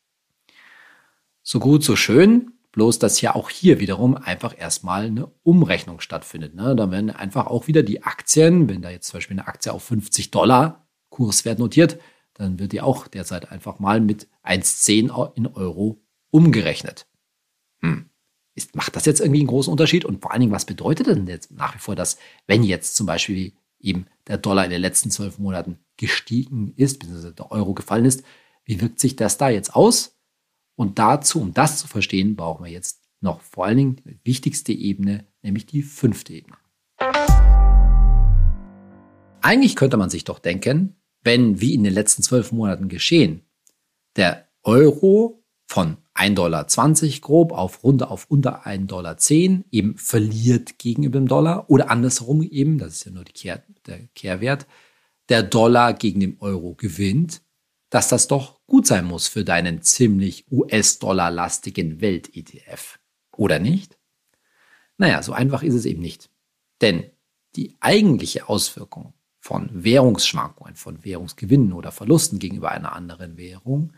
So 1.43 1.59
gut, 1.59 1.83
so 1.85 1.97
schön. 1.97 2.53
Bloß, 2.73 3.01
dass 3.01 3.21
ja 3.21 3.35
auch 3.35 3.51
hier 3.51 3.81
wiederum 3.81 4.17
einfach 4.17 4.57
erstmal 4.57 5.07
eine 5.07 5.27
Umrechnung 5.43 5.99
stattfindet. 6.01 6.55
Ne? 6.55 6.77
Da 6.77 6.89
werden 6.93 7.11
einfach 7.11 7.49
auch 7.49 7.67
wieder 7.67 7.83
die 7.83 8.05
Aktien, 8.05 8.69
wenn 8.69 8.81
da 8.81 8.91
jetzt 8.91 9.09
zum 9.09 9.17
Beispiel 9.17 9.39
eine 9.39 9.49
Aktie 9.49 9.73
auf 9.73 9.83
50 9.83 10.31
Dollar 10.31 10.87
Kurswert 11.09 11.59
notiert, 11.59 11.99
dann 12.35 12.61
wird 12.61 12.71
die 12.71 12.81
auch 12.81 13.09
derzeit 13.09 13.51
einfach 13.51 13.81
mal 13.81 14.01
mit 14.01 14.29
1,10 14.45 15.35
in 15.35 15.49
Euro 15.49 16.01
umgerechnet. 16.31 17.07
Hm. 17.83 18.11
Ist, 18.55 18.75
macht 18.75 18.97
das 18.97 19.07
jetzt 19.07 19.21
irgendwie 19.21 19.41
einen 19.41 19.49
großen 19.49 19.71
Unterschied? 19.71 20.05
Und 20.05 20.23
vor 20.23 20.33
allen 20.33 20.41
Dingen, 20.41 20.53
was 20.53 20.65
bedeutet 20.65 21.07
denn 21.07 21.27
jetzt 21.27 21.51
nach 21.53 21.75
wie 21.75 21.79
vor 21.79 21.97
das, 21.97 22.19
wenn 22.47 22.63
jetzt 22.63 22.97
zum 22.97 23.07
Beispiel 23.07 23.53
eben 23.79 24.07
der 24.27 24.39
Dollar 24.39 24.65
in 24.65 24.71
den 24.71 24.81
letzten 24.81 25.11
zwölf 25.11 25.39
Monaten 25.39 25.79
gestiegen 25.97 26.73
ist, 26.77 26.99
beziehungsweise 26.99 27.35
der 27.35 27.51
Euro 27.51 27.75
gefallen 27.75 28.05
ist, 28.05 28.23
wie 28.65 28.81
wirkt 28.81 29.01
sich 29.01 29.17
das 29.17 29.39
da 29.39 29.49
jetzt 29.49 29.75
aus? 29.75 30.17
Und 30.77 30.99
dazu, 30.99 31.41
um 31.41 31.55
das 31.55 31.79
zu 31.79 31.89
verstehen, 31.89 32.37
brauchen 32.37 32.65
wir 32.65 32.73
jetzt 32.73 33.03
noch 33.21 33.41
vor 33.41 33.67
allen 33.67 33.77
Dingen 33.77 33.97
die 34.05 34.21
wichtigste 34.25 34.73
Ebene, 34.73 35.27
nämlich 35.43 35.67
die 35.67 35.83
fünfte 35.83 36.33
Ebene. 36.33 36.57
Eigentlich 39.43 39.77
könnte 39.77 39.97
man 39.97 40.11
sich 40.11 40.25
doch 40.25 40.39
denken, 40.39 40.97
wenn, 41.23 41.61
wie 41.61 41.75
in 41.75 41.85
den 41.85 41.93
letzten 41.93 42.23
zwölf 42.23 42.53
Monaten 42.53 42.89
geschehen, 42.89 43.43
der 44.17 44.49
Euro 44.63 45.43
von 45.67 45.99
1,20 46.21 46.35
Dollar 46.35 46.67
grob 47.21 47.53
auf 47.53 47.83
runter 47.83 48.11
auf 48.11 48.27
unter 48.29 48.67
1,10 48.67 48.87
Dollar 48.87 49.17
eben 49.71 49.97
verliert 49.97 50.79
gegenüber 50.79 51.19
dem 51.19 51.29
Dollar 51.29 51.71
oder 51.71 51.91
andersherum 51.91 52.43
eben, 52.43 52.79
das 52.79 52.95
ist 52.95 53.05
ja 53.07 53.13
nur 53.13 53.25
Kehr, 53.25 53.63
der 53.87 54.01
Kehrwert, 54.15 54.67
der 55.31 55.43
Dollar 55.43 55.95
gegen 55.95 56.21
den 56.21 56.37
Euro 56.41 56.75
gewinnt, 56.75 57.43
dass 57.89 58.09
das 58.09 58.29
doch 58.29 58.61
gut 58.67 58.87
sein 58.87 59.05
muss 59.05 59.29
für 59.29 59.45
deinen 59.45 59.83
ziemlich 59.83 60.47
US-Dollar-lastigen 60.51 62.01
Welt-ETF. 62.01 62.99
Oder 63.37 63.59
nicht? 63.59 63.99
Naja, 64.99 65.23
so 65.23 65.33
einfach 65.33 65.63
ist 65.63 65.75
es 65.75 65.87
eben 65.87 66.03
nicht. 66.03 66.31
Denn 66.83 67.05
die 67.57 67.77
eigentliche 67.81 68.49
Auswirkung 68.49 69.15
von 69.39 69.71
Währungsschwankungen, 69.73 70.77
von 70.77 71.05
Währungsgewinnen 71.05 71.73
oder 71.73 71.91
Verlusten 71.91 72.39
gegenüber 72.39 72.71
einer 72.71 72.93
anderen 72.93 73.39
Währung 73.39 73.93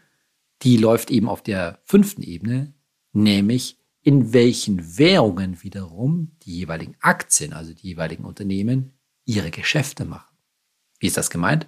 die 0.62 0.76
läuft 0.76 1.11
eben 1.11 1.28
auf 1.28 1.42
der 1.42 1.81
fünften 1.85 2.23
Ebene, 2.23 2.73
nämlich 3.12 3.78
in 4.02 4.33
welchen 4.33 4.99
Währungen 4.99 5.62
wiederum 5.62 6.33
die 6.42 6.59
jeweiligen 6.59 6.97
Aktien, 7.00 7.52
also 7.52 7.73
die 7.73 7.88
jeweiligen 7.88 8.25
Unternehmen, 8.25 8.92
ihre 9.25 9.50
Geschäfte 9.50 10.04
machen. 10.04 10.37
Wie 10.99 11.07
ist 11.07 11.16
das 11.16 11.31
gemeint? 11.31 11.66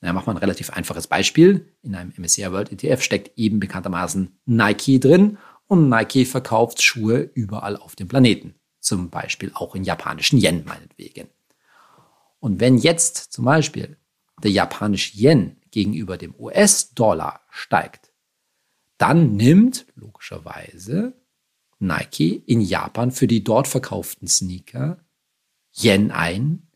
Na, 0.00 0.12
macht 0.12 0.26
man 0.26 0.36
ein 0.36 0.40
relativ 0.40 0.70
einfaches 0.70 1.06
Beispiel. 1.06 1.68
In 1.82 1.94
einem 1.94 2.12
MSCI 2.16 2.50
World 2.50 2.72
ETF 2.72 3.02
steckt 3.02 3.38
eben 3.38 3.60
bekanntermaßen 3.60 4.40
Nike 4.46 4.98
drin 4.98 5.38
und 5.66 5.88
Nike 5.88 6.24
verkauft 6.24 6.82
Schuhe 6.82 7.30
überall 7.34 7.76
auf 7.76 7.96
dem 7.96 8.08
Planeten. 8.08 8.54
zum 8.80 9.10
Beispiel 9.10 9.52
auch 9.54 9.74
in 9.74 9.84
japanischen 9.84 10.40
Yen 10.40 10.64
meinetwegen. 10.64 11.28
Und 12.38 12.60
wenn 12.60 12.78
jetzt 12.78 13.30
zum 13.30 13.44
Beispiel 13.44 13.98
der 14.42 14.50
japanische 14.50 15.18
Yen 15.18 15.58
gegenüber 15.70 16.16
dem 16.16 16.34
US-Dollar 16.38 17.42
steigt, 17.50 18.09
dann 19.00 19.34
nimmt 19.36 19.86
logischerweise 19.94 21.14
Nike 21.78 22.42
in 22.46 22.60
Japan 22.60 23.10
für 23.10 23.26
die 23.26 23.42
dort 23.42 23.66
verkauften 23.66 24.28
Sneaker 24.28 25.02
Yen 25.72 26.10
ein, 26.10 26.68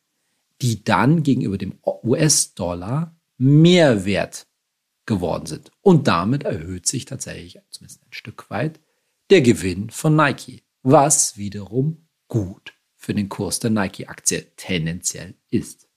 die 0.63 0.83
dann 0.83 1.23
gegenüber 1.23 1.59
dem 1.59 1.79
US-Dollar 1.85 3.15
mehr 3.37 4.07
wert 4.07 4.47
geworden 5.05 5.45
sind. 5.45 5.71
Und 5.83 6.09
damit 6.09 6.45
erhöht 6.45 6.87
sich 6.87 7.05
tatsächlich, 7.05 7.61
zumindest 7.69 8.03
ein 8.03 8.13
Stück 8.13 8.49
weit, 8.49 8.81
der 9.29 9.43
Gewinn 9.43 9.91
von 9.91 10.17
Nike, 10.17 10.63
was 10.83 11.37
wiederum 11.37 12.09
gut 12.29 12.73
für 12.97 13.13
den 13.13 13.29
Kurs 13.29 13.59
der 13.59 13.71
Nike-Aktie 13.71 14.47
tendenziell 14.57 15.35
ist. 15.51 15.91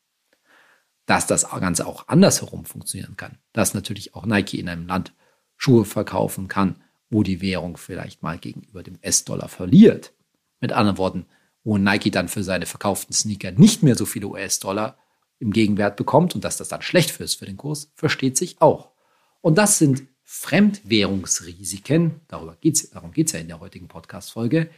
Dass 1.05 1.25
das 1.25 1.49
Ganze 1.49 1.85
auch 1.85 2.09
andersherum 2.09 2.65
funktionieren 2.65 3.15
kann, 3.15 3.37
dass 3.53 3.73
natürlich 3.73 4.13
auch 4.13 4.25
Nike 4.25 4.59
in 4.59 4.67
einem 4.67 4.87
Land 4.87 5.13
Schuhe 5.57 5.85
verkaufen 5.85 6.47
kann, 6.47 6.81
wo 7.09 7.23
die 7.23 7.41
Währung 7.41 7.77
vielleicht 7.77 8.23
mal 8.23 8.37
gegenüber 8.37 8.83
dem 8.83 8.95
US-Dollar 9.03 9.49
verliert. 9.49 10.13
Mit 10.59 10.71
anderen 10.71 10.97
Worten, 10.97 11.25
wo 11.63 11.77
Nike 11.77 12.11
dann 12.11 12.29
für 12.29 12.43
seine 12.43 12.65
verkauften 12.65 13.13
Sneaker 13.13 13.51
nicht 13.51 13.83
mehr 13.83 13.95
so 13.95 14.05
viele 14.05 14.27
US-Dollar 14.27 14.97
im 15.39 15.51
Gegenwert 15.51 15.97
bekommt 15.97 16.33
und 16.35 16.43
dass 16.43 16.57
das 16.57 16.69
dann 16.69 16.81
schlecht 16.81 17.11
für 17.11 17.23
ist 17.23 17.35
für 17.35 17.45
den 17.45 17.57
Kurs, 17.57 17.91
versteht 17.95 18.37
sich 18.37 18.61
auch. 18.61 18.91
Und 19.41 19.57
das 19.57 19.77
sind 19.77 20.03
Fremdwährungsrisiken, 20.23 22.21
darüber 22.27 22.57
geht's, 22.59 22.89
darum 22.89 23.11
geht 23.11 23.27
es 23.27 23.33
ja 23.33 23.39
in 23.39 23.47
der 23.47 23.59
heutigen 23.59 23.87
Podcast-Folge, 23.87 24.69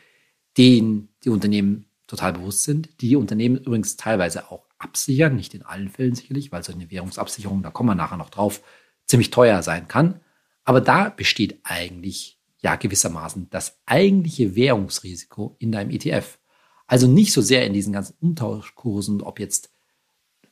denen 0.58 1.10
die 1.24 1.30
Unternehmen 1.30 1.86
total 2.08 2.34
bewusst 2.34 2.64
sind, 2.64 3.02
die 3.02 3.10
die 3.10 3.16
Unternehmen 3.16 3.58
übrigens 3.58 3.96
teilweise 3.96 4.52
auch 4.52 4.66
absichern, 4.78 5.36
nicht 5.36 5.54
in 5.54 5.64
allen 5.64 5.90
Fällen 5.90 6.16
sicherlich, 6.16 6.52
weil 6.52 6.64
so 6.64 6.74
eine 6.74 6.92
Währungsabsicherung, 6.92 7.62
da 7.62 7.72
kommen 7.72 7.90
wir 7.90 7.96
nachher 7.96 8.18
noch 8.18 8.30
drauf, 8.30 8.62
ziemlich 9.06 9.32
teuer 9.32 9.64
sein 9.64 9.88
kann. 9.88 10.20
Aber 10.70 10.82
da 10.82 11.10
besteht 11.10 11.58
eigentlich 11.64 12.40
ja 12.60 12.76
gewissermaßen 12.76 13.50
das 13.50 13.80
eigentliche 13.88 14.56
Währungsrisiko 14.56 15.56
in 15.58 15.72
deinem 15.72 15.90
ETF. 15.90 16.38
Also 16.86 17.08
nicht 17.08 17.34
so 17.34 17.42
sehr 17.42 17.66
in 17.66 17.74
diesen 17.74 17.92
ganzen 17.92 18.16
Umtauschkursen, 18.22 19.24
ob 19.24 19.40
jetzt, 19.40 19.72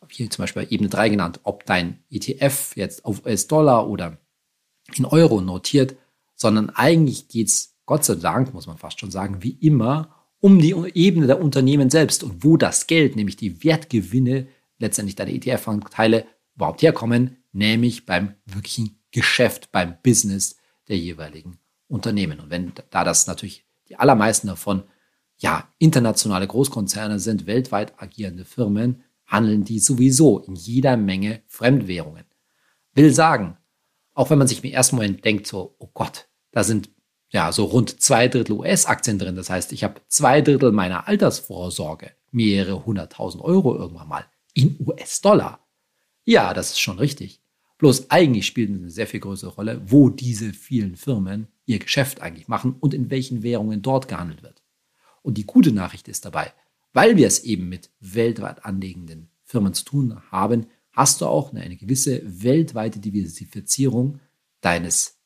hier 0.10 0.28
zum 0.32 0.42
Beispiel 0.42 0.66
Ebene 0.72 0.90
3 0.90 1.10
genannt, 1.10 1.42
ob 1.44 1.68
dein 1.68 2.04
ETF 2.10 2.76
jetzt 2.76 3.06
auf 3.06 3.28
US-Dollar 3.28 3.88
oder 3.88 4.18
in 4.96 5.06
Euro 5.06 5.40
notiert, 5.40 5.96
sondern 6.34 6.72
eigentlich 6.72 7.28
geht's 7.28 7.78
Gott 7.86 8.04
sei 8.04 8.16
Dank, 8.16 8.56
muss 8.56 8.66
man 8.66 8.80
fast 8.80 9.00
schon 9.00 9.12
sagen, 9.12 9.44
wie 9.44 9.52
immer 9.62 10.16
um 10.40 10.58
die 10.58 10.74
Ebene 10.96 11.28
der 11.28 11.40
Unternehmen 11.40 11.92
selbst 11.92 12.24
und 12.24 12.44
wo 12.44 12.58
das 12.58 12.88
Geld, 12.88 13.16
nämlich 13.16 13.36
die 13.36 13.64
Wertgewinne, 13.64 14.48
letztendlich 14.80 15.16
deine 15.16 15.36
ETF-Anteile 15.36 16.26
überhaupt 16.56 16.82
herkommen, 16.82 17.38
nämlich 17.58 18.06
beim 18.06 18.36
wirklichen 18.46 19.00
Geschäft, 19.12 19.72
beim 19.72 19.98
Business 20.04 20.58
der 20.88 20.98
jeweiligen 20.98 21.58
Unternehmen. 21.88 22.40
Und 22.40 22.50
wenn 22.50 22.74
da 22.92 23.04
das 23.04 23.28
natürlich 23.28 23.66
die 23.90 23.98
allermeisten 23.98 24.48
davon 24.48 24.84
ja 25.38 25.68
internationale 25.78 26.48
Großkonzerne 26.48 27.20
sind, 27.20 27.46
weltweit 27.46 28.02
agierende 28.02 28.46
Firmen, 28.46 29.04
handeln 29.26 29.64
die 29.66 29.80
sowieso 29.80 30.40
in 30.40 30.56
jeder 30.56 30.98
Menge 30.98 31.42
Fremdwährungen. 31.48 32.26
Will 32.94 33.14
sagen, 33.14 33.58
auch 34.14 34.30
wenn 34.30 34.38
man 34.38 34.48
sich 34.48 34.64
im 34.64 34.72
ersten 34.72 34.96
Moment 34.96 35.26
denkt 35.26 35.48
so, 35.48 35.76
oh 35.80 35.90
Gott, 35.94 36.28
da 36.52 36.64
sind 36.64 36.90
ja, 37.30 37.52
so 37.52 37.66
rund 37.66 38.02
zwei 38.02 38.30
Drittel 38.30 38.54
US-Aktien 38.54 39.20
drin. 39.20 39.36
Das 39.36 39.50
heißt, 39.50 39.74
ich 39.74 39.84
habe 39.84 40.02
zwei 40.08 40.42
Drittel 40.42 40.72
meiner 40.72 41.08
Altersvorsorge, 41.08 42.12
mehrere 42.32 42.86
hunderttausend 42.86 43.44
Euro 43.44 43.76
irgendwann 43.76 44.08
mal, 44.08 44.26
in 44.54 44.78
US-Dollar. 44.86 45.68
Ja, 46.24 46.54
das 46.54 46.72
ist 46.72 46.80
schon 46.80 47.00
richtig. 47.00 47.42
Bloß 47.78 48.10
eigentlich 48.10 48.48
spielt 48.48 48.70
eine 48.70 48.90
sehr 48.90 49.08
viel 49.08 49.20
größere 49.20 49.52
Rolle, 49.52 49.82
wo 49.86 50.10
diese 50.10 50.54
vielen 50.54 50.96
Firmen 50.96 51.48
ihr 51.66 51.80
Geschäft 51.80 52.22
eigentlich 52.22 52.48
machen 52.48 52.76
und 52.80 52.94
in 52.94 53.10
welchen 53.12 53.44
Währungen 53.44 53.82
dort 53.82 54.08
gehandelt 54.08 54.42
wird. 54.42 54.64
Und 55.22 55.38
die 55.38 55.46
gute 55.46 55.72
Nachricht 55.72 56.08
ist 56.08 56.26
dabei, 56.26 56.54
weil 56.94 57.18
wir 57.18 57.28
es 57.28 57.44
eben 57.44 57.70
mit 57.70 57.92
weltweit 58.00 58.66
anlegenden 58.66 59.30
Firmen 59.44 59.74
zu 59.74 59.86
tun 59.86 60.20
haben, 60.32 60.68
hast 60.92 61.22
du 61.22 61.28
auch 61.28 61.54
eine 61.54 61.76
gewisse 61.76 62.22
weltweite 62.26 63.00
Diversifizierung 63.00 64.20
deines 64.62 65.20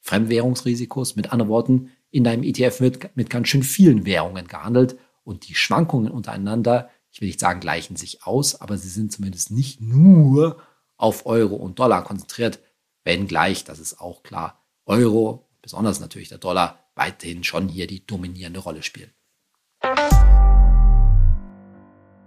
Fremdwährungsrisikos. 0.00 1.14
Mit 1.14 1.32
anderen 1.32 1.50
Worten, 1.50 1.90
in 2.10 2.24
deinem 2.24 2.42
ETF 2.42 2.80
wird 2.80 3.16
mit 3.16 3.30
ganz 3.30 3.48
schön 3.48 3.62
vielen 3.62 4.04
Währungen 4.04 4.48
gehandelt 4.48 4.96
und 5.22 5.48
die 5.48 5.54
Schwankungen 5.54 6.10
untereinander, 6.10 6.90
ich 7.12 7.20
will 7.20 7.28
nicht 7.28 7.40
sagen, 7.40 7.60
gleichen 7.60 7.94
sich 7.94 8.24
aus, 8.24 8.60
aber 8.60 8.76
sie 8.76 8.88
sind 8.88 9.12
zumindest 9.12 9.50
nicht 9.52 9.80
nur 9.80 10.60
auf 11.02 11.26
Euro 11.26 11.56
und 11.56 11.80
Dollar 11.80 12.04
konzentriert, 12.04 12.60
wenngleich, 13.02 13.64
das 13.64 13.80
ist 13.80 14.00
auch 14.00 14.22
klar, 14.22 14.62
Euro, 14.86 15.48
besonders 15.60 15.98
natürlich 15.98 16.28
der 16.28 16.38
Dollar, 16.38 16.78
weiterhin 16.94 17.42
schon 17.42 17.68
hier 17.68 17.88
die 17.88 18.06
dominierende 18.06 18.60
Rolle 18.60 18.84
spielen. 18.84 19.10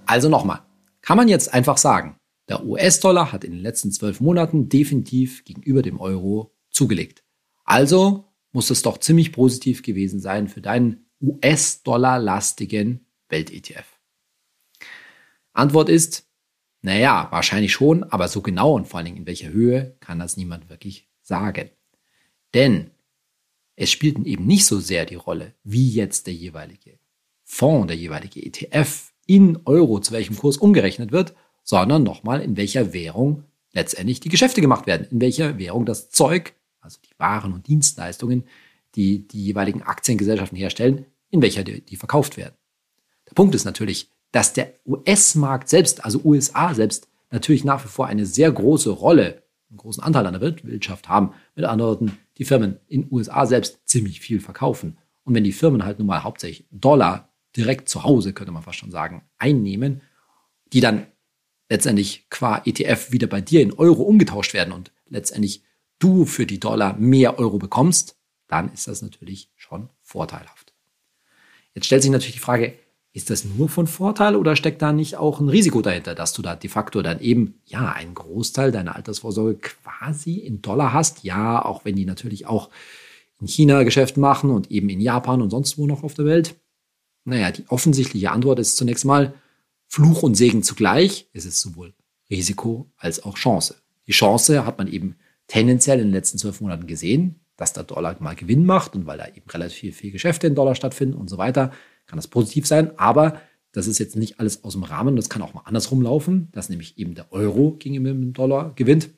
Also 0.06 0.28
nochmal, 0.28 0.62
kann 1.02 1.16
man 1.16 1.30
jetzt 1.30 1.54
einfach 1.54 1.78
sagen, 1.78 2.20
der 2.50 2.66
US-Dollar 2.66 3.32
hat 3.32 3.46
in 3.46 3.54
den 3.54 3.62
letzten 3.62 3.94
zwölf 3.94 4.20
Monaten 4.20 4.68
definitiv 4.68 5.46
gegenüber 5.46 5.82
dem 5.82 6.00
Euro 6.02 6.54
zugelegt. 6.70 7.24
Also 7.64 8.26
muss 8.52 8.70
es 8.70 8.82
doch 8.82 8.98
ziemlich 8.98 9.32
positiv 9.32 9.84
gewesen 9.84 10.20
sein 10.20 10.50
für 10.50 10.62
deinen 10.62 11.06
US-Dollar-lastigen 11.22 13.08
Welt-ETF. 13.30 13.86
Antwort 15.54 15.88
ist, 15.88 16.25
naja, 16.86 17.28
wahrscheinlich 17.32 17.74
schon, 17.74 18.04
aber 18.04 18.28
so 18.28 18.42
genau 18.42 18.76
und 18.76 18.88
vor 18.88 19.00
allen 19.00 19.06
Dingen 19.06 19.18
in 19.18 19.26
welcher 19.26 19.50
Höhe 19.50 19.96
kann 20.02 20.20
das 20.20 20.38
niemand 20.38 20.70
wirklich 20.70 21.08
sagen. 21.24 21.72
Denn 22.54 22.92
es 23.76 23.90
spielt 23.90 24.20
eben 24.20 24.46
nicht 24.46 24.66
so 24.66 24.80
sehr 24.80 25.08
die 25.08 25.16
Rolle, 25.16 25.54
wie 25.64 25.90
jetzt 25.90 26.28
der 26.28 26.36
jeweilige 26.36 27.00
Fonds, 27.44 27.88
der 27.88 27.98
jeweilige 27.98 28.40
ETF 28.40 29.14
in 29.26 29.60
Euro 29.66 30.00
zu 30.00 30.14
welchem 30.14 30.38
Kurs 30.38 30.58
umgerechnet 30.58 31.12
wird, 31.12 31.34
sondern 31.64 32.04
nochmal 32.04 32.42
in 32.42 32.56
welcher 32.56 32.94
Währung 32.94 33.46
letztendlich 33.74 34.20
die 34.20 34.30
Geschäfte 34.30 34.62
gemacht 34.62 34.86
werden, 34.86 35.08
in 35.10 35.20
welcher 35.20 35.58
Währung 35.58 35.88
das 35.88 36.12
Zeug 36.12 36.54
also 36.82 37.00
die 37.04 37.20
Waren 37.20 37.52
und 37.52 37.68
Dienstleistungen, 37.68 38.44
die 38.94 39.28
die 39.28 39.44
jeweiligen 39.44 39.82
Aktiengesellschaften 39.82 40.56
herstellen, 40.56 41.08
in 41.32 41.42
welcher 41.42 41.64
die, 41.64 41.82
die 41.82 41.96
verkauft 41.96 42.38
werden. 42.38 42.54
Der 43.28 43.34
Punkt 43.34 43.56
ist 43.56 43.66
natürlich, 43.66 44.12
dass 44.36 44.52
der 44.52 44.74
US-Markt 44.86 45.70
selbst, 45.70 46.04
also 46.04 46.20
USA 46.26 46.74
selbst, 46.74 47.08
natürlich 47.32 47.64
nach 47.64 47.86
wie 47.86 47.88
vor 47.88 48.08
eine 48.08 48.26
sehr 48.26 48.52
große 48.52 48.90
Rolle, 48.90 49.44
einen 49.70 49.78
großen 49.78 50.04
Anteil 50.04 50.28
an 50.28 50.34
der 50.34 50.42
Weltwirtschaft 50.42 51.08
haben. 51.08 51.32
Mit 51.56 51.64
anderen 51.64 51.92
Worten, 51.92 52.18
die 52.38 52.44
Firmen 52.44 52.78
in 52.90 53.08
USA 53.10 53.46
selbst 53.46 53.80
ziemlich 53.86 54.20
viel 54.20 54.42
verkaufen. 54.42 54.98
Und 55.24 55.36
wenn 55.36 55.46
die 55.46 55.54
Firmen 55.54 55.86
halt 55.86 56.00
nun 56.00 56.08
mal 56.08 56.26
hauptsächlich 56.26 56.68
Dollar 56.70 57.30
direkt 57.56 57.88
zu 57.88 58.04
Hause, 58.04 58.34
könnte 58.34 58.52
man 58.52 58.62
fast 58.62 58.78
schon 58.78 58.92
sagen, 58.92 59.24
einnehmen, 59.38 60.02
die 60.74 60.82
dann 60.82 61.08
letztendlich 61.70 62.30
qua 62.30 62.62
ETF 62.66 63.14
wieder 63.14 63.28
bei 63.28 63.40
dir 63.40 63.62
in 63.62 63.72
Euro 63.72 64.04
umgetauscht 64.04 64.54
werden 64.54 64.74
und 64.74 64.92
letztendlich 65.08 65.64
du 65.98 66.26
für 66.26 66.46
die 66.46 66.60
Dollar 66.60 66.98
mehr 66.98 67.40
Euro 67.40 67.58
bekommst, 67.58 68.18
dann 68.50 68.70
ist 68.74 68.90
das 68.90 69.02
natürlich 69.02 69.50
schon 69.56 69.88
vorteilhaft. 70.02 70.74
Jetzt 71.74 71.86
stellt 71.86 72.02
sich 72.02 72.12
natürlich 72.12 72.36
die 72.36 72.40
Frage, 72.40 72.74
ist 73.16 73.30
das 73.30 73.46
nur 73.46 73.70
von 73.70 73.88
Vorteil 73.88 74.36
oder 74.36 74.58
steckt 74.58 74.82
da 74.82 74.92
nicht 74.92 75.16
auch 75.16 75.40
ein 75.40 75.48
Risiko 75.48 75.82
dahinter, 75.82 76.16
dass 76.16 76.34
du 76.34 76.42
da 76.42 76.58
de 76.58 76.70
facto 76.70 77.02
dann 77.02 77.22
eben, 77.22 77.62
ja, 77.66 77.94
einen 77.94 78.14
Großteil 78.14 78.74
deiner 78.74 78.98
Altersvorsorge 78.98 79.56
quasi 79.56 80.34
in 80.40 80.62
Dollar 80.62 80.92
hast? 80.92 81.24
Ja, 81.24 81.64
auch 81.64 81.86
wenn 81.86 81.96
die 81.96 82.04
natürlich 82.04 82.46
auch 82.46 82.70
in 83.40 83.48
China 83.48 83.84
Geschäft 83.84 84.18
machen 84.18 84.50
und 84.50 84.70
eben 84.70 84.90
in 84.90 85.00
Japan 85.00 85.42
und 85.42 85.50
sonst 85.50 85.78
wo 85.78 85.88
noch 85.88 86.04
auf 86.04 86.14
der 86.14 86.26
Welt. 86.26 86.56
Naja, 87.24 87.52
die 87.52 87.64
offensichtliche 87.70 88.32
Antwort 88.32 88.60
ist 88.60 88.76
zunächst 88.76 89.06
mal 89.06 89.34
Fluch 89.88 90.22
und 90.22 90.36
Segen 90.36 90.62
zugleich. 90.62 91.30
Es 91.32 91.46
ist 91.46 91.62
sowohl 91.62 91.94
Risiko 92.30 92.92
als 92.98 93.24
auch 93.24 93.36
Chance. 93.36 93.76
Die 94.08 94.12
Chance 94.12 94.66
hat 94.66 94.78
man 94.78 94.92
eben 94.92 95.16
tendenziell 95.48 96.00
in 96.00 96.08
den 96.08 96.14
letzten 96.14 96.38
zwölf 96.38 96.60
Monaten 96.60 96.86
gesehen, 96.86 97.40
dass 97.56 97.72
der 97.72 97.84
Dollar 97.84 98.18
mal 98.20 98.36
Gewinn 98.36 98.66
macht 98.66 98.94
und 98.94 99.06
weil 99.06 99.20
da 99.20 99.28
eben 99.30 99.50
relativ 99.50 99.96
viel 99.96 100.12
Geschäfte 100.12 100.48
in 100.48 100.56
Dollar 100.56 100.76
stattfinden 100.76 101.16
und 101.16 101.30
so 101.30 101.38
weiter, 101.38 101.72
kann 102.08 102.18
das 102.18 102.28
positiv 102.28 102.68
sein. 102.68 102.98
Aber 102.98 103.42
das 103.72 103.88
ist 103.88 104.00
jetzt 104.00 104.16
nicht 104.16 104.40
alles 104.40 104.64
aus 104.64 104.74
dem 104.74 104.84
Rahmen. 104.84 105.16
Das 105.16 105.30
kann 105.30 105.42
auch 105.42 105.54
mal 105.54 105.64
andersrum 105.66 106.02
laufen, 106.02 106.50
dass 106.52 106.70
nämlich 106.70 106.98
eben 106.98 107.16
der 107.16 107.32
Euro 107.32 107.72
gegenüber 107.72 108.10
dem 108.10 108.34
Dollar 108.34 108.74
gewinnt 108.76 109.10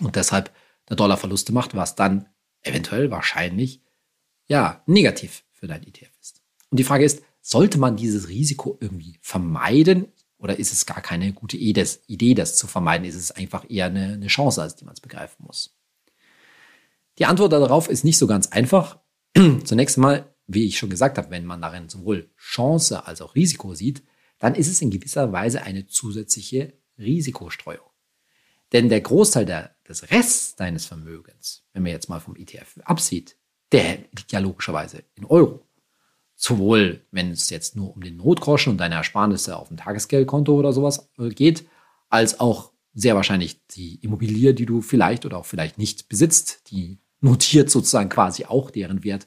und 0.00 0.16
deshalb 0.16 0.52
der 0.88 0.96
Dollar 0.96 1.16
Verluste 1.16 1.52
macht, 1.52 1.74
was 1.74 1.94
dann 1.94 2.28
eventuell 2.62 3.10
wahrscheinlich 3.10 3.82
ja 4.48 4.82
negativ 4.86 5.44
für 5.52 5.66
dein 5.66 5.82
ETF 5.82 6.10
ist. 6.20 6.42
Und 6.70 6.78
die 6.78 6.84
Frage 6.84 7.04
ist, 7.04 7.22
sollte 7.40 7.78
man 7.78 7.96
dieses 7.96 8.28
Risiko 8.28 8.78
irgendwie 8.80 9.18
vermeiden? 9.22 10.08
Oder 10.38 10.58
ist 10.58 10.72
es 10.72 10.86
gar 10.86 11.02
keine 11.02 11.32
gute 11.32 11.56
Idee, 11.56 12.34
das 12.34 12.56
zu 12.56 12.66
vermeiden? 12.66 13.06
Ist 13.06 13.14
es 13.14 13.30
einfach 13.30 13.68
eher 13.68 13.86
eine, 13.86 14.26
Chance, 14.26 14.62
als 14.62 14.76
die 14.76 14.84
man 14.84 14.94
es 14.94 15.00
begreifen 15.00 15.44
muss? 15.46 15.76
Die 17.18 17.26
Antwort 17.26 17.52
darauf 17.52 17.88
ist 17.90 18.04
nicht 18.04 18.18
so 18.18 18.26
ganz 18.26 18.48
einfach. 18.48 19.00
Zunächst 19.64 19.98
mal, 19.98 20.29
wie 20.52 20.66
ich 20.66 20.78
schon 20.78 20.90
gesagt 20.90 21.18
habe, 21.18 21.30
wenn 21.30 21.44
man 21.44 21.62
darin 21.62 21.88
sowohl 21.88 22.30
Chance 22.36 23.06
als 23.06 23.22
auch 23.22 23.34
Risiko 23.34 23.74
sieht, 23.74 24.02
dann 24.38 24.54
ist 24.54 24.68
es 24.68 24.82
in 24.82 24.90
gewisser 24.90 25.32
Weise 25.32 25.62
eine 25.62 25.86
zusätzliche 25.86 26.74
Risikostreuung. 26.98 27.86
Denn 28.72 28.88
der 28.88 29.00
Großteil 29.00 29.46
der, 29.46 29.74
des 29.88 30.10
Rests 30.10 30.56
deines 30.56 30.86
Vermögens, 30.86 31.64
wenn 31.72 31.82
man 31.82 31.92
jetzt 31.92 32.08
mal 32.08 32.20
vom 32.20 32.36
ETF 32.36 32.78
absieht, 32.84 33.36
der 33.72 33.98
liegt 34.16 34.32
ja 34.32 34.40
logischerweise 34.40 35.04
in 35.14 35.24
Euro. 35.24 35.66
Sowohl, 36.34 37.04
wenn 37.10 37.30
es 37.30 37.50
jetzt 37.50 37.76
nur 37.76 37.94
um 37.94 38.02
den 38.02 38.16
Notgroschen 38.16 38.72
und 38.72 38.78
deine 38.78 38.94
Ersparnisse 38.96 39.56
auf 39.56 39.68
dem 39.68 39.76
Tagesgeldkonto 39.76 40.54
oder 40.54 40.72
sowas 40.72 41.10
äh, 41.18 41.28
geht, 41.28 41.66
als 42.08 42.40
auch 42.40 42.72
sehr 42.94 43.14
wahrscheinlich 43.14 43.64
die 43.68 43.96
Immobilie, 43.96 44.54
die 44.54 44.66
du 44.66 44.80
vielleicht 44.80 45.26
oder 45.26 45.38
auch 45.38 45.46
vielleicht 45.46 45.78
nicht 45.78 46.08
besitzt, 46.08 46.70
die 46.70 46.98
notiert 47.20 47.70
sozusagen 47.70 48.08
quasi 48.08 48.46
auch 48.46 48.70
deren 48.70 49.04
Wert 49.04 49.26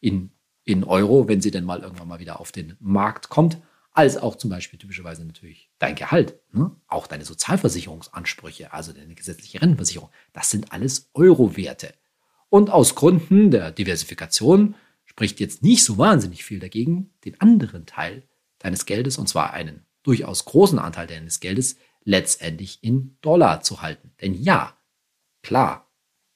in, 0.00 0.30
in 0.64 0.84
Euro, 0.84 1.28
wenn 1.28 1.40
sie 1.40 1.50
denn 1.50 1.64
mal 1.64 1.80
irgendwann 1.80 2.08
mal 2.08 2.20
wieder 2.20 2.40
auf 2.40 2.52
den 2.52 2.76
Markt 2.80 3.28
kommt, 3.28 3.58
als 3.92 4.16
auch 4.16 4.36
zum 4.36 4.50
Beispiel 4.50 4.78
typischerweise 4.78 5.24
natürlich 5.24 5.70
dein 5.78 5.94
Gehalt, 5.94 6.40
ne? 6.52 6.74
auch 6.88 7.06
deine 7.06 7.24
Sozialversicherungsansprüche, 7.24 8.72
also 8.72 8.92
deine 8.92 9.14
gesetzliche 9.14 9.62
Rentenversicherung, 9.62 10.10
das 10.32 10.50
sind 10.50 10.72
alles 10.72 11.10
Euro-Werte. 11.14 11.94
Und 12.48 12.70
aus 12.70 12.94
Gründen 12.94 13.50
der 13.50 13.70
Diversifikation 13.70 14.74
spricht 15.04 15.38
jetzt 15.38 15.62
nicht 15.62 15.84
so 15.84 15.96
wahnsinnig 15.96 16.44
viel 16.44 16.58
dagegen, 16.58 17.10
den 17.24 17.40
anderen 17.40 17.86
Teil 17.86 18.24
deines 18.58 18.84
Geldes, 18.84 19.16
und 19.16 19.28
zwar 19.28 19.52
einen 19.52 19.86
durchaus 20.02 20.44
großen 20.44 20.78
Anteil 20.78 21.06
deines 21.06 21.38
Geldes, 21.40 21.76
letztendlich 22.02 22.82
in 22.82 23.16
Dollar 23.20 23.62
zu 23.62 23.80
halten. 23.80 24.12
Denn 24.20 24.34
ja, 24.34 24.76
klar, 25.42 25.90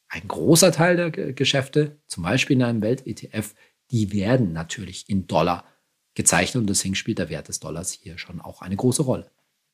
ein 0.09 0.27
großer 0.27 0.73
Teil 0.73 0.97
der 0.97 1.11
Geschäfte, 1.11 1.99
zum 2.07 2.23
Beispiel 2.23 2.57
in 2.57 2.63
einem 2.63 2.83
Welt-ETF, 2.83 3.55
die 3.91 4.13
werden 4.13 4.53
natürlich 4.53 5.09
in 5.09 5.27
Dollar 5.27 5.65
gezeichnet 6.15 6.63
und 6.63 6.67
deswegen 6.69 6.95
spielt 6.95 7.19
der 7.19 7.29
Wert 7.29 7.49
des 7.49 7.61
Dollars 7.61 7.93
hier 7.93 8.19
schon 8.19 8.41
auch 8.41 8.61
eine 8.63 8.77
große 8.77 9.03
Rolle. 9.03 9.31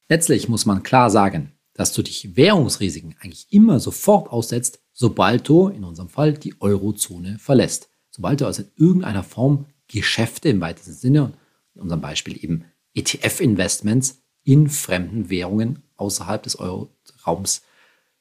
Letztlich 0.09 0.49
muss 0.49 0.66
man 0.66 0.83
klar 0.83 1.11
sagen, 1.11 1.52
dass 1.73 1.92
du 1.92 2.02
dich 2.02 2.37
Währungsrisiken 2.37 3.16
eigentlich 3.21 3.47
immer 3.50 3.80
sofort 3.80 4.30
aussetzt, 4.30 4.80
sobald 4.92 5.49
du 5.49 5.68
in 5.68 5.85
unserem 5.85 6.09
Fall 6.09 6.35
die 6.35 6.61
Eurozone 6.61 7.38
verlässt. 7.38 7.88
Sobald 8.11 8.40
du 8.40 8.47
also 8.47 8.62
in 8.62 8.71
irgendeiner 8.76 9.25
Form 9.25 9.66
Geschäfte 9.88 10.49
im 10.49 10.61
weitesten 10.61 10.92
Sinne, 10.92 11.33
in 11.75 11.80
unserem 11.80 12.00
Beispiel 12.00 12.42
eben 12.42 12.64
ETF-Investments 12.94 14.23
in 14.44 14.68
fremden 14.68 15.30
Währungen 15.30 15.83
außerhalb 15.97 16.42
des 16.42 16.56
Euroraums 16.56 17.62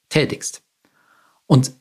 tätigst. 0.09 0.63
Und 1.45 1.73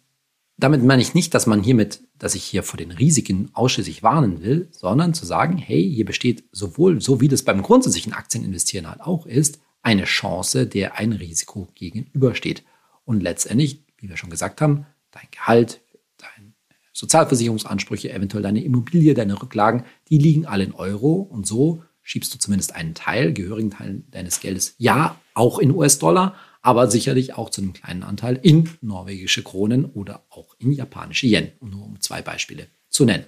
damit 0.63 0.85
meine 0.85 1.03
ich 1.03 1.15
nicht, 1.15 1.35
dass 1.35 1.47
man 1.47 1.63
hiermit, 1.63 2.01
dass 2.19 2.37
ich 2.37 2.45
hier 2.45 2.63
vor 2.63 2.77
den 2.77 2.93
Risiken 2.93 3.51
ausschließlich 3.53 4.03
warnen 4.03 4.43
will, 4.43 4.69
sondern 4.71 5.13
zu 5.13 5.27
sagen, 5.27 5.59
hey, 5.59 5.83
hier 5.83 6.05
besteht 6.05 6.45
sowohl, 6.53 7.01
so 7.01 7.21
wie 7.21 7.29
das 7.29 7.43
beim 7.43 7.63
grundsätzlichen 7.63 8.13
Aktieninvestieren 8.13 8.89
halt 8.89 9.01
auch 9.01 9.27
ist, 9.27 9.61
eine 9.83 10.05
Chance, 10.05 10.67
der 10.67 10.97
ein 10.99 11.13
Risiko 11.13 11.69
gegenübersteht. 11.75 12.63
Und 13.05 13.23
letztendlich, 13.23 13.85
wie 13.99 14.09
wir 14.09 14.17
schon 14.17 14.31
gesagt 14.31 14.61
haben, 14.61 14.87
dein 15.11 15.27
Gehalt, 15.33 15.81
deine 16.19 16.53
Sozialversicherungsansprüche, 16.93 18.13
eventuell 18.13 18.45
deine 18.45 18.63
Immobilie, 18.63 19.15
deine 19.15 19.43
Rücklagen, 19.43 19.83
die 20.09 20.19
liegen 20.19 20.47
alle 20.47 20.63
in 20.63 20.75
Euro 20.75 21.15
und 21.15 21.45
so 21.45 21.83
schiebst 22.03 22.35
du 22.35 22.39
zumindest 22.39 22.75
einen 22.75 22.95
Teil, 22.95 23.33
gehörigen 23.33 23.71
Teil 23.71 24.03
deines 24.11 24.41
Geldes, 24.41 24.75
ja, 24.79 25.17
auch 25.35 25.59
in 25.59 25.71
US-Dollar, 25.71 26.37
aber 26.63 26.91
sicherlich 26.91 27.35
auch 27.35 27.51
zu 27.51 27.61
einem 27.61 27.73
kleinen 27.73 28.05
Anteil 28.05 28.39
in 28.41 28.71
norwegische 28.81 29.43
Kronen 29.43 29.85
oder 29.85 30.25
auch 30.31 30.55
in 30.59 30.73
japanische 30.73 31.27
Yen, 31.27 31.53
nur 31.61 31.85
um 31.85 32.01
zwei 32.01 32.23
Beispiele 32.23 32.69
zu 32.89 33.05
nennen. 33.05 33.27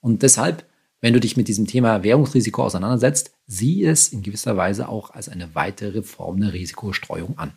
Und 0.00 0.22
deshalb, 0.22 0.66
wenn 1.00 1.12
du 1.12 1.20
dich 1.20 1.36
mit 1.36 1.48
diesem 1.48 1.66
Thema 1.66 2.02
Währungsrisiko 2.02 2.64
auseinandersetzt, 2.64 3.32
sieh 3.46 3.84
es 3.84 4.08
in 4.08 4.22
gewisser 4.22 4.56
Weise 4.56 4.88
auch 4.88 5.10
als 5.10 5.28
eine 5.28 5.54
weitere 5.54 6.02
Form 6.02 6.40
der 6.40 6.52
Risikostreuung 6.52 7.38
an. 7.38 7.52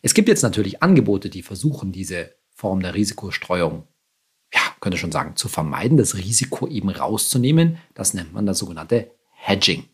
Es 0.00 0.14
gibt 0.14 0.28
jetzt 0.28 0.42
natürlich 0.42 0.82
Angebote, 0.82 1.28
die 1.28 1.42
versuchen, 1.42 1.90
diese 1.90 2.34
Form 2.50 2.80
der 2.80 2.94
Risikostreuung, 2.94 3.84
ja, 4.52 4.60
könnte 4.80 4.98
schon 4.98 5.12
sagen, 5.12 5.34
zu 5.34 5.48
vermeiden, 5.48 5.96
das 5.96 6.16
Risiko 6.16 6.68
eben 6.68 6.90
rauszunehmen. 6.90 7.78
Das 7.94 8.14
nennt 8.14 8.32
man 8.32 8.46
das 8.46 8.58
sogenannte 8.58 9.10
Hedging. 9.32 9.84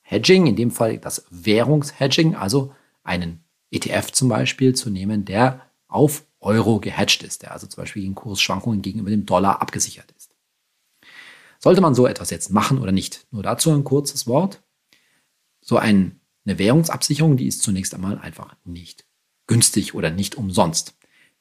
Hedging, 0.00 0.46
in 0.46 0.56
dem 0.56 0.72
Fall 0.72 0.98
das 0.98 1.26
Währungshedging, 1.30 2.34
also 2.34 2.74
einen 3.04 3.41
ETF 3.72 4.12
zum 4.12 4.28
Beispiel 4.28 4.74
zu 4.74 4.90
nehmen, 4.90 5.24
der 5.24 5.66
auf 5.88 6.24
Euro 6.40 6.80
gehedged 6.80 7.22
ist, 7.22 7.42
der 7.42 7.52
also 7.52 7.66
zum 7.66 7.82
Beispiel 7.82 8.02
gegen 8.02 8.14
Kursschwankungen 8.14 8.82
gegenüber 8.82 9.10
dem 9.10 9.26
Dollar 9.26 9.60
abgesichert 9.60 10.12
ist. 10.16 10.34
Sollte 11.58 11.80
man 11.80 11.94
so 11.94 12.06
etwas 12.06 12.30
jetzt 12.30 12.50
machen 12.50 12.78
oder 12.78 12.92
nicht? 12.92 13.26
Nur 13.30 13.42
dazu 13.42 13.70
ein 13.70 13.84
kurzes 13.84 14.26
Wort. 14.26 14.62
So 15.60 15.76
ein, 15.76 16.20
eine 16.44 16.58
Währungsabsicherung, 16.58 17.36
die 17.36 17.46
ist 17.46 17.62
zunächst 17.62 17.94
einmal 17.94 18.18
einfach 18.18 18.56
nicht 18.64 19.04
günstig 19.46 19.94
oder 19.94 20.10
nicht 20.10 20.34
umsonst. 20.34 20.94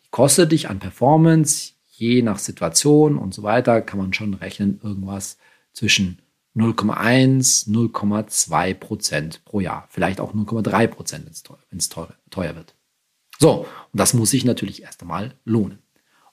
Die 0.04 0.10
kostet 0.12 0.52
dich 0.52 0.70
an 0.70 0.80
Performance, 0.80 1.74
je 1.88 2.22
nach 2.22 2.40
Situation 2.40 3.18
und 3.18 3.34
so 3.34 3.42
weiter, 3.44 3.82
kann 3.82 4.00
man 4.00 4.14
schon 4.14 4.36
rechnen, 4.36 4.80
irgendwas 4.84 5.38
zwischen 5.74 6.22
0,1, 6.56 7.70
0,2 7.70 8.74
Prozent 8.74 9.46
pro 9.46 9.60
Jahr. 9.60 9.88
Vielleicht 9.90 10.20
auch 10.20 10.34
0,3 10.34 10.88
Prozent, 10.88 11.26
wenn 11.26 11.78
es 11.78 11.90
teuer, 11.90 12.56
wird. 12.56 12.76
So, 13.40 13.66
und 13.92 14.00
das 14.00 14.14
muss 14.14 14.32
sich 14.32 14.46
natürlich 14.46 14.84
erst 14.84 15.02
einmal 15.02 15.34
lohnen. 15.46 15.80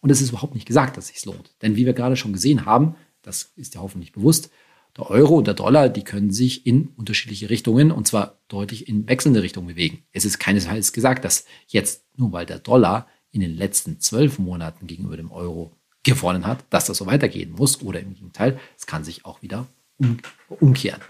Und 0.00 0.10
es 0.10 0.20
ist 0.20 0.30
überhaupt 0.30 0.54
nicht 0.54 0.66
gesagt, 0.66 0.96
dass 0.96 1.06
es 1.06 1.14
sich 1.14 1.24
lohnt. 1.24 1.54
Denn 1.62 1.76
wie 1.76 1.86
wir 1.86 1.92
gerade 1.92 2.16
schon 2.16 2.32
gesehen 2.32 2.66
haben, 2.66 2.96
das 3.22 3.52
ist 3.56 3.74
ja 3.74 3.80
hoffentlich 3.80 4.12
bewusst, 4.12 4.50
der 4.96 5.10
Euro 5.10 5.36
und 5.36 5.46
der 5.46 5.54
Dollar, 5.54 5.88
die 5.88 6.02
können 6.02 6.32
sich 6.32 6.66
in 6.66 6.88
unterschiedliche 6.96 7.50
Richtungen 7.50 7.92
und 7.92 8.06
zwar 8.06 8.38
deutlich 8.48 8.88
in 8.88 9.08
wechselnde 9.08 9.42
Richtungen 9.42 9.68
bewegen. 9.68 10.02
Es 10.12 10.24
ist 10.24 10.38
keinesfalls 10.38 10.92
gesagt, 10.92 11.24
dass 11.24 11.44
jetzt 11.68 12.04
nur 12.16 12.32
weil 12.32 12.46
der 12.46 12.58
Dollar 12.58 13.06
in 13.30 13.40
den 13.40 13.56
letzten 13.56 14.00
zwölf 14.00 14.38
Monaten 14.38 14.86
gegenüber 14.86 15.16
dem 15.16 15.30
Euro 15.30 15.72
gewonnen 16.02 16.46
hat, 16.46 16.64
dass 16.70 16.86
das 16.86 16.96
so 16.96 17.06
weitergehen 17.06 17.52
muss 17.52 17.82
oder 17.82 18.00
im 18.00 18.14
Gegenteil, 18.14 18.58
es 18.76 18.86
kann 18.86 19.04
sich 19.04 19.24
auch 19.24 19.42
wieder 19.42 19.66
um, 19.98 20.18
umkehren. 20.48 21.00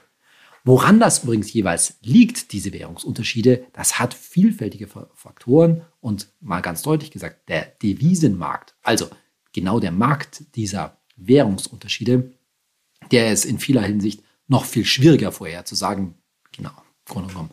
Woran 0.64 1.00
das 1.00 1.24
übrigens 1.24 1.52
jeweils 1.52 1.98
liegt, 2.02 2.52
diese 2.52 2.72
Währungsunterschiede, 2.72 3.66
das 3.72 3.98
hat 3.98 4.12
vielfältige 4.12 4.86
Faktoren 4.86 5.82
und 6.00 6.28
mal 6.40 6.60
ganz 6.60 6.82
deutlich 6.82 7.10
gesagt, 7.10 7.48
der 7.48 7.64
Devisenmarkt, 7.82 8.74
also 8.82 9.08
genau 9.52 9.80
der 9.80 9.92
Markt 9.92 10.54
dieser 10.56 11.00
Währungsunterschiede, 11.16 12.32
der 13.12 13.32
ist 13.32 13.44
in 13.44 13.58
vieler 13.58 13.82
Hinsicht 13.82 14.22
noch 14.46 14.64
viel 14.64 14.84
schwieriger 14.84 15.32
vorherzusagen, 15.32 16.14
genau, 16.52 16.70
im 16.70 17.12
Grunde 17.12 17.28
genommen, 17.28 17.50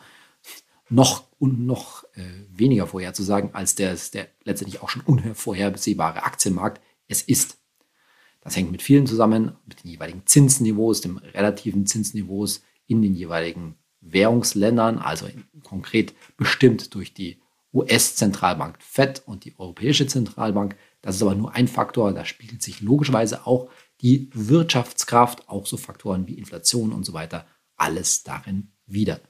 noch 0.90 1.26
und 1.40 1.66
noch 1.66 2.04
äh, 2.16 2.24
weniger 2.50 2.88
vorherzusagen, 2.88 3.54
als 3.54 3.76
der, 3.76 3.96
der 4.14 4.28
letztendlich 4.44 4.82
auch 4.82 4.90
schon 4.90 5.02
unvorhersehbare 5.04 6.24
Aktienmarkt 6.24 6.82
es 7.08 7.22
ist. 7.22 7.58
Das 8.46 8.56
hängt 8.56 8.72
mit 8.72 8.84
vielen 8.84 9.08
zusammen, 9.08 9.54
mit 9.66 9.84
den 9.84 9.90
jeweiligen 9.90 10.22
Zinsniveaus, 10.26 11.02
dem 11.02 11.18
relativen 11.18 11.88
Zinsniveaus 11.88 12.62
in 12.86 13.02
den 13.02 13.16
jeweiligen 13.16 13.74
Währungsländern, 14.02 15.00
also 15.00 15.28
konkret 15.64 16.14
bestimmt 16.38 16.94
durch 16.94 17.16
die 17.16 17.42
US-Zentralbank 17.74 18.78
FED 18.80 19.24
und 19.26 19.46
die 19.46 19.58
Europäische 19.58 20.06
Zentralbank. 20.06 20.78
Das 21.02 21.16
ist 21.16 21.24
aber 21.24 21.34
nur 21.34 21.56
ein 21.56 21.68
Faktor, 21.68 22.14
da 22.14 22.24
spiegelt 22.24 22.62
sich 22.62 22.82
logischerweise 22.82 23.48
auch 23.48 23.68
die 24.02 24.30
Wirtschaftskraft, 24.36 25.50
auch 25.50 25.66
so 25.66 25.76
Faktoren 25.76 26.28
wie 26.28 26.38
Inflation 26.38 26.94
und 26.94 27.04
so 27.04 27.14
weiter, 27.14 27.48
alles 27.78 28.22
darin 28.22 28.74
wieder. 28.86 29.22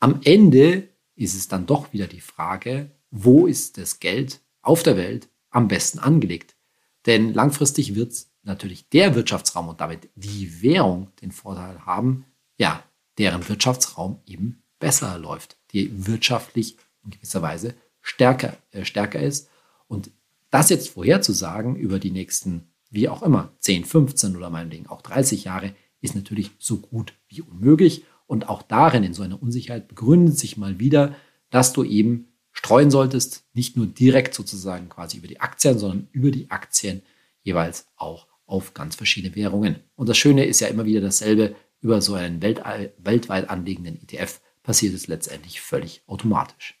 Am 0.00 0.20
Ende 0.24 0.88
ist 1.14 1.34
es 1.34 1.48
dann 1.48 1.66
doch 1.66 1.92
wieder 1.92 2.06
die 2.06 2.20
Frage, 2.20 2.90
wo 3.10 3.46
ist 3.46 3.76
das 3.76 4.00
Geld 4.00 4.40
auf 4.62 4.82
der 4.82 4.96
Welt 4.96 5.28
am 5.50 5.68
besten 5.68 5.98
angelegt? 5.98 6.56
Denn 7.04 7.34
langfristig 7.34 7.94
wird 7.94 8.12
es 8.12 8.32
natürlich 8.46 8.88
der 8.88 9.14
Wirtschaftsraum 9.14 9.68
und 9.68 9.80
damit 9.80 10.08
die 10.14 10.62
Währung 10.62 11.08
den 11.20 11.32
Vorteil 11.32 11.84
haben, 11.84 12.24
ja, 12.58 12.82
deren 13.18 13.48
Wirtschaftsraum 13.48 14.20
eben 14.26 14.62
besser 14.78 15.18
läuft, 15.18 15.56
die 15.72 16.06
wirtschaftlich 16.06 16.76
in 17.04 17.10
gewisser 17.10 17.42
Weise 17.42 17.74
stärker, 18.00 18.56
äh, 18.72 18.84
stärker 18.84 19.20
ist. 19.20 19.48
Und 19.88 20.10
das 20.50 20.70
jetzt 20.70 20.90
vorherzusagen 20.90 21.76
über 21.76 21.98
die 21.98 22.10
nächsten, 22.10 22.68
wie 22.90 23.08
auch 23.08 23.22
immer, 23.22 23.52
10, 23.60 23.84
15 23.84 24.36
oder 24.36 24.50
meinetwegen 24.50 24.86
auch 24.86 25.02
30 25.02 25.44
Jahre, 25.44 25.74
ist 26.00 26.14
natürlich 26.14 26.50
so 26.58 26.78
gut 26.78 27.14
wie 27.28 27.42
unmöglich. 27.42 28.04
Und 28.26 28.48
auch 28.48 28.62
darin, 28.62 29.02
in 29.02 29.14
so 29.14 29.22
einer 29.22 29.42
Unsicherheit, 29.42 29.88
begründet 29.88 30.38
sich 30.38 30.56
mal 30.56 30.78
wieder, 30.78 31.14
dass 31.50 31.72
du 31.72 31.84
eben 31.84 32.28
streuen 32.52 32.90
solltest, 32.90 33.44
nicht 33.52 33.76
nur 33.76 33.86
direkt 33.86 34.34
sozusagen 34.34 34.88
quasi 34.88 35.18
über 35.18 35.28
die 35.28 35.40
Aktien, 35.40 35.78
sondern 35.78 36.08
über 36.12 36.30
die 36.30 36.50
Aktien 36.50 37.02
jeweils 37.42 37.86
auch 37.96 38.26
auf 38.46 38.74
ganz 38.74 38.96
verschiedene 38.96 39.34
Währungen. 39.34 39.76
Und 39.94 40.08
das 40.08 40.16
Schöne 40.16 40.44
ist 40.44 40.60
ja 40.60 40.68
immer 40.68 40.84
wieder 40.84 41.00
dasselbe, 41.00 41.54
über 41.80 42.00
so 42.00 42.14
einen 42.14 42.42
Welt, 42.42 42.62
weltweit 42.98 43.50
anliegenden 43.50 44.00
ETF 44.02 44.40
passiert 44.62 44.94
es 44.94 45.06
letztendlich 45.06 45.60
völlig 45.60 46.02
automatisch. 46.06 46.80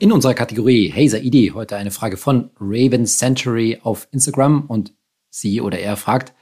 In 0.00 0.12
unserer 0.12 0.34
Kategorie 0.34 0.92
Hazer 0.92 1.20
Idee 1.20 1.52
heute 1.52 1.76
eine 1.76 1.92
Frage 1.92 2.16
von 2.16 2.50
Raven 2.58 3.06
Century 3.06 3.78
auf 3.82 4.08
Instagram 4.10 4.66
und 4.66 4.92
sie 5.30 5.60
oder 5.60 5.78
er 5.78 5.96
fragt, 5.96 6.34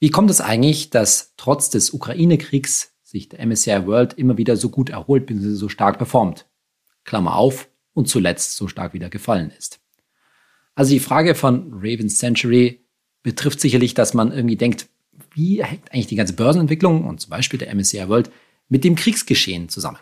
wie 0.00 0.10
kommt 0.10 0.30
es 0.30 0.40
eigentlich, 0.40 0.90
dass 0.90 1.34
trotz 1.36 1.70
des 1.70 1.92
Ukraine-Kriegs 1.92 2.94
sich 3.02 3.28
der 3.28 3.46
MSCI 3.46 3.86
World 3.86 4.14
immer 4.14 4.38
wieder 4.38 4.56
so 4.56 4.70
gut 4.70 4.90
erholt 4.90 5.26
bzw. 5.26 5.50
so 5.50 5.68
stark 5.68 5.98
performt? 5.98 6.48
Klammer 7.04 7.36
auf, 7.36 7.68
und 7.94 8.08
zuletzt 8.08 8.56
so 8.56 8.68
stark 8.68 8.94
wieder 8.94 9.10
gefallen 9.10 9.52
ist. 9.56 9.80
Also 10.74 10.92
die 10.92 11.00
Frage 11.00 11.34
von 11.34 11.72
Raven 11.74 12.08
Century 12.08 12.84
betrifft 13.22 13.60
sicherlich, 13.60 13.94
dass 13.94 14.14
man 14.14 14.32
irgendwie 14.32 14.56
denkt, 14.56 14.88
wie 15.34 15.62
hängt 15.62 15.92
eigentlich 15.92 16.06
die 16.06 16.16
ganze 16.16 16.32
Börsenentwicklung 16.34 17.04
und 17.04 17.20
zum 17.20 17.30
Beispiel 17.30 17.58
der 17.58 17.74
MSCI 17.74 18.08
World 18.08 18.30
mit 18.68 18.84
dem 18.84 18.96
Kriegsgeschehen 18.96 19.68
zusammen? 19.68 19.98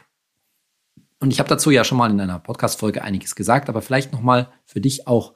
Und 1.18 1.32
ich 1.32 1.38
habe 1.38 1.48
dazu 1.48 1.70
ja 1.70 1.84
schon 1.84 1.98
mal 1.98 2.10
in 2.10 2.20
einer 2.20 2.38
Podcast-Folge 2.38 3.02
einiges 3.02 3.34
gesagt, 3.34 3.68
aber 3.68 3.82
vielleicht 3.82 4.12
nochmal 4.12 4.50
für 4.64 4.80
dich 4.80 5.06
auch 5.06 5.34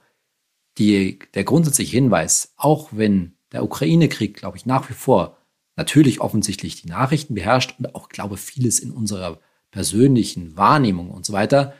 die, 0.78 1.18
der 1.34 1.44
grundsätzliche 1.44 1.96
Hinweis, 1.96 2.54
auch 2.56 2.88
wenn 2.92 3.34
der 3.52 3.62
Ukraine-Krieg, 3.62 4.34
glaube 4.34 4.56
ich, 4.56 4.66
nach 4.66 4.88
wie 4.88 4.94
vor 4.94 5.36
natürlich 5.76 6.20
offensichtlich 6.20 6.80
die 6.80 6.88
Nachrichten 6.88 7.34
beherrscht 7.34 7.74
und 7.78 7.94
auch, 7.94 8.08
glaube 8.08 8.36
vieles 8.36 8.78
in 8.78 8.90
unserer 8.92 9.40
persönlichen 9.70 10.56
Wahrnehmung 10.56 11.10
und 11.10 11.26
so 11.26 11.32
weiter, 11.32 11.74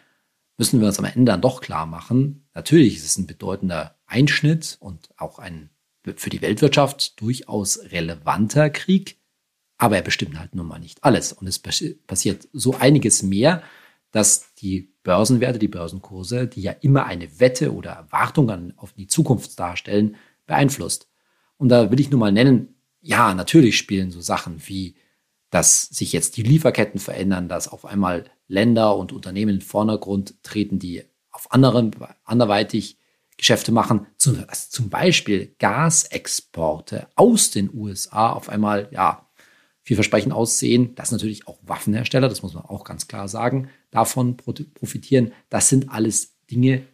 müssen 0.57 0.81
wir 0.81 0.87
uns 0.87 0.99
am 0.99 1.05
Ende 1.05 1.33
dann 1.33 1.41
doch 1.41 1.61
klar 1.61 1.87
machen. 1.87 2.47
Natürlich 2.55 2.97
ist 2.97 3.05
es 3.05 3.19
ein 3.19 3.27
bedeutender 3.27 3.99
Einschnitt 4.07 4.77
und 4.81 5.09
auch 5.17 5.39
ein 5.39 5.71
für 6.17 6.31
die 6.31 6.43
Weltwirtschaft 6.43 7.21
durchaus 7.21 7.81
relevanter 7.91 8.69
Krieg, 8.69 9.19
aber 9.79 9.97
er 9.97 10.03
bestimmt 10.03 10.39
halt 10.39 10.55
nun 10.55 10.67
mal 10.67 10.79
nicht 10.79 11.03
alles. 11.03 11.33
Und 11.33 11.47
es 11.47 11.59
passiert 11.59 12.49
so 12.53 12.75
einiges 12.75 13.23
mehr, 13.23 13.63
dass 14.11 14.55
die 14.55 14.93
Börsenwerte, 15.03 15.59
die 15.59 15.69
Börsenkurse, 15.69 16.47
die 16.47 16.63
ja 16.63 16.73
immer 16.73 17.07
eine 17.07 17.41
Wette 17.41 17.75
oder 17.75 17.93
Erwartung 17.93 18.51
an, 18.51 18.75
auf 18.77 18.93
die 18.93 19.07
Zukunft 19.07 19.59
darstellen, 19.59 20.17
beeinflusst. 20.47 21.09
Und 21.57 21.71
da 21.71 21.91
will 21.91 22.01
ich 22.01 22.11
nur 22.11 22.21
mal 22.21 22.33
nennen, 22.33 22.75
ja, 23.01 23.35
natürlich 23.35 23.77
spielen 23.77 24.11
so 24.11 24.21
Sachen 24.21 24.63
wie, 24.67 24.95
dass 25.51 25.83
sich 25.83 26.13
jetzt 26.13 26.37
die 26.37 26.43
Lieferketten 26.43 27.01
verändern, 27.01 27.49
dass 27.49 27.69
auf 27.69 27.85
einmal 27.85 28.25
Länder 28.47 28.97
und 28.97 29.13
Unternehmen 29.13 29.51
in 29.51 29.59
den 29.59 29.67
Vordergrund 29.67 30.43
treten, 30.43 30.79
die 30.79 31.05
auf 31.31 31.53
anderen, 31.53 31.91
anderweitig 32.25 32.99
Geschäfte 33.37 33.73
machen, 33.73 34.07
zum, 34.17 34.45
zum 34.71 34.91
Beispiel 34.91 35.55
Gasexporte 35.59 37.09
aus 37.17 37.51
den 37.51 37.73
USA 37.75 38.33
auf 38.33 38.49
einmal, 38.49 38.89
ja, 38.93 39.29
vielversprechend 39.83 40.33
aussehen, 40.33 40.95
dass 40.95 41.13
natürlich 41.13 41.47
auch 41.47 41.59
Waffenhersteller, 41.63 42.29
das 42.29 42.43
muss 42.43 42.55
man 42.55 42.65
auch 42.65 42.85
ganz 42.85 43.07
klar 43.07 43.29
sagen, 43.29 43.69
davon 43.91 44.37
profitieren. 44.37 45.33
Das 45.51 45.69
sind 45.69 45.91
alles 45.91 46.39
Dinge, 46.51 46.87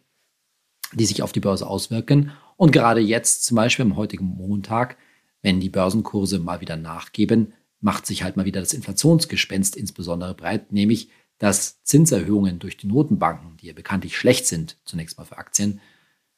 die 0.92 1.06
sich 1.06 1.22
auf 1.22 1.32
die 1.32 1.40
Börse 1.40 1.66
auswirken. 1.68 2.32
Und 2.56 2.72
gerade 2.72 3.00
jetzt, 3.00 3.44
zum 3.44 3.56
Beispiel 3.56 3.84
am 3.84 3.96
heutigen 3.96 4.24
Montag, 4.24 4.96
wenn 5.40 5.60
die 5.60 5.70
Börsenkurse 5.70 6.40
mal 6.40 6.60
wieder 6.60 6.76
nachgeben, 6.76 7.52
macht 7.80 8.06
sich 8.06 8.22
halt 8.22 8.36
mal 8.36 8.44
wieder 8.44 8.60
das 8.60 8.74
Inflationsgespenst 8.74 9.76
insbesondere 9.76 10.34
breit, 10.34 10.72
nämlich 10.72 11.10
dass 11.40 11.82
Zinserhöhungen 11.84 12.58
durch 12.58 12.76
die 12.76 12.86
Notenbanken, 12.86 13.56
die 13.56 13.66
ja 13.66 13.72
bekanntlich 13.72 14.16
schlecht 14.16 14.46
sind, 14.46 14.76
zunächst 14.84 15.16
mal 15.18 15.24
für 15.24 15.38
Aktien, 15.38 15.80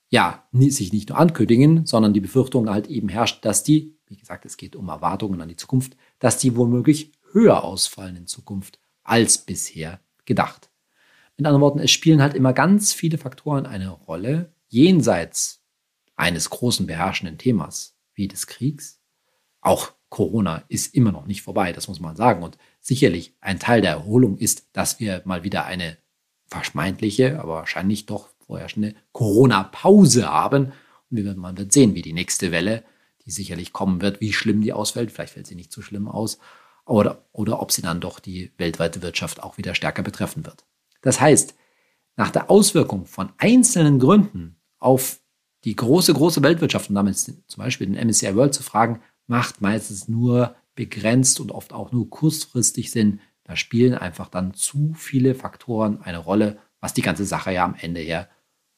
ja, 0.08 0.46
sich 0.52 0.92
nicht 0.92 1.08
nur 1.08 1.18
ankündigen, 1.18 1.86
sondern 1.86 2.14
die 2.14 2.20
Befürchtung 2.20 2.70
halt 2.70 2.86
eben 2.86 3.08
herrscht, 3.08 3.44
dass 3.44 3.64
die, 3.64 3.98
wie 4.06 4.16
gesagt, 4.16 4.46
es 4.46 4.56
geht 4.56 4.76
um 4.76 4.88
Erwartungen 4.88 5.40
an 5.40 5.48
die 5.48 5.56
Zukunft, 5.56 5.96
dass 6.20 6.38
die 6.38 6.56
womöglich 6.56 7.12
höher 7.32 7.64
ausfallen 7.64 8.14
in 8.14 8.26
Zukunft 8.28 8.78
als 9.02 9.38
bisher 9.38 10.00
gedacht. 10.24 10.70
Mit 11.36 11.46
anderen 11.46 11.62
Worten, 11.62 11.80
es 11.80 11.90
spielen 11.90 12.22
halt 12.22 12.34
immer 12.34 12.52
ganz 12.52 12.92
viele 12.92 13.18
Faktoren 13.18 13.66
eine 13.66 13.90
Rolle, 13.90 14.52
jenseits 14.68 15.64
eines 16.14 16.48
großen 16.48 16.86
beherrschenden 16.86 17.38
Themas 17.38 17.96
wie 18.14 18.28
des 18.28 18.46
Kriegs. 18.46 19.00
Auch 19.60 19.92
Corona 20.10 20.62
ist 20.68 20.94
immer 20.94 21.10
noch 21.10 21.26
nicht 21.26 21.42
vorbei, 21.42 21.72
das 21.72 21.88
muss 21.88 21.98
man 21.98 22.14
sagen. 22.14 22.44
Und 22.44 22.56
sicherlich 22.82 23.34
ein 23.40 23.58
Teil 23.58 23.80
der 23.80 23.92
Erholung 23.92 24.36
ist, 24.36 24.66
dass 24.74 25.00
wir 25.00 25.22
mal 25.24 25.44
wieder 25.44 25.64
eine 25.64 25.96
vermeintliche, 26.48 27.40
aber 27.40 27.54
wahrscheinlich 27.54 28.04
doch 28.04 28.28
vorherrschende 28.46 28.94
Corona-Pause 29.12 30.28
haben. 30.28 30.72
Und 31.10 31.36
man 31.36 31.56
wird 31.56 31.72
sehen, 31.72 31.94
wie 31.94 32.02
die 32.02 32.12
nächste 32.12 32.50
Welle, 32.50 32.82
die 33.24 33.30
sicherlich 33.30 33.72
kommen 33.72 34.02
wird, 34.02 34.20
wie 34.20 34.32
schlimm 34.32 34.60
die 34.60 34.72
ausfällt. 34.72 35.12
Vielleicht 35.12 35.34
fällt 35.34 35.46
sie 35.46 35.54
nicht 35.54 35.72
so 35.72 35.80
schlimm 35.80 36.08
aus. 36.08 36.38
Oder, 36.84 37.24
oder 37.32 37.62
ob 37.62 37.70
sie 37.70 37.82
dann 37.82 38.00
doch 38.00 38.18
die 38.18 38.50
weltweite 38.58 39.00
Wirtschaft 39.00 39.42
auch 39.42 39.56
wieder 39.56 39.74
stärker 39.74 40.02
betreffen 40.02 40.44
wird. 40.44 40.64
Das 41.00 41.20
heißt, 41.20 41.54
nach 42.16 42.30
der 42.30 42.50
Auswirkung 42.50 43.06
von 43.06 43.32
einzelnen 43.38 44.00
Gründen 44.00 44.56
auf 44.78 45.20
die 45.64 45.76
große, 45.76 46.12
große 46.12 46.42
Weltwirtschaft 46.42 46.88
und 46.88 46.96
damit 46.96 47.16
zum 47.16 47.40
Beispiel 47.56 47.86
den 47.86 48.08
MSCI 48.08 48.34
World 48.34 48.52
zu 48.52 48.64
fragen, 48.64 49.00
macht 49.28 49.60
meistens 49.60 50.08
nur 50.08 50.56
begrenzt 50.74 51.40
und 51.40 51.52
oft 51.52 51.72
auch 51.72 51.92
nur 51.92 52.10
kurzfristig 52.10 52.90
Sinn. 52.90 53.20
Da 53.44 53.56
spielen 53.56 53.94
einfach 53.94 54.28
dann 54.28 54.54
zu 54.54 54.94
viele 54.94 55.34
Faktoren 55.34 56.00
eine 56.00 56.18
Rolle, 56.18 56.58
was 56.80 56.94
die 56.94 57.02
ganze 57.02 57.24
Sache 57.24 57.52
ja 57.52 57.64
am 57.64 57.76
Ende 57.78 58.00
her 58.00 58.28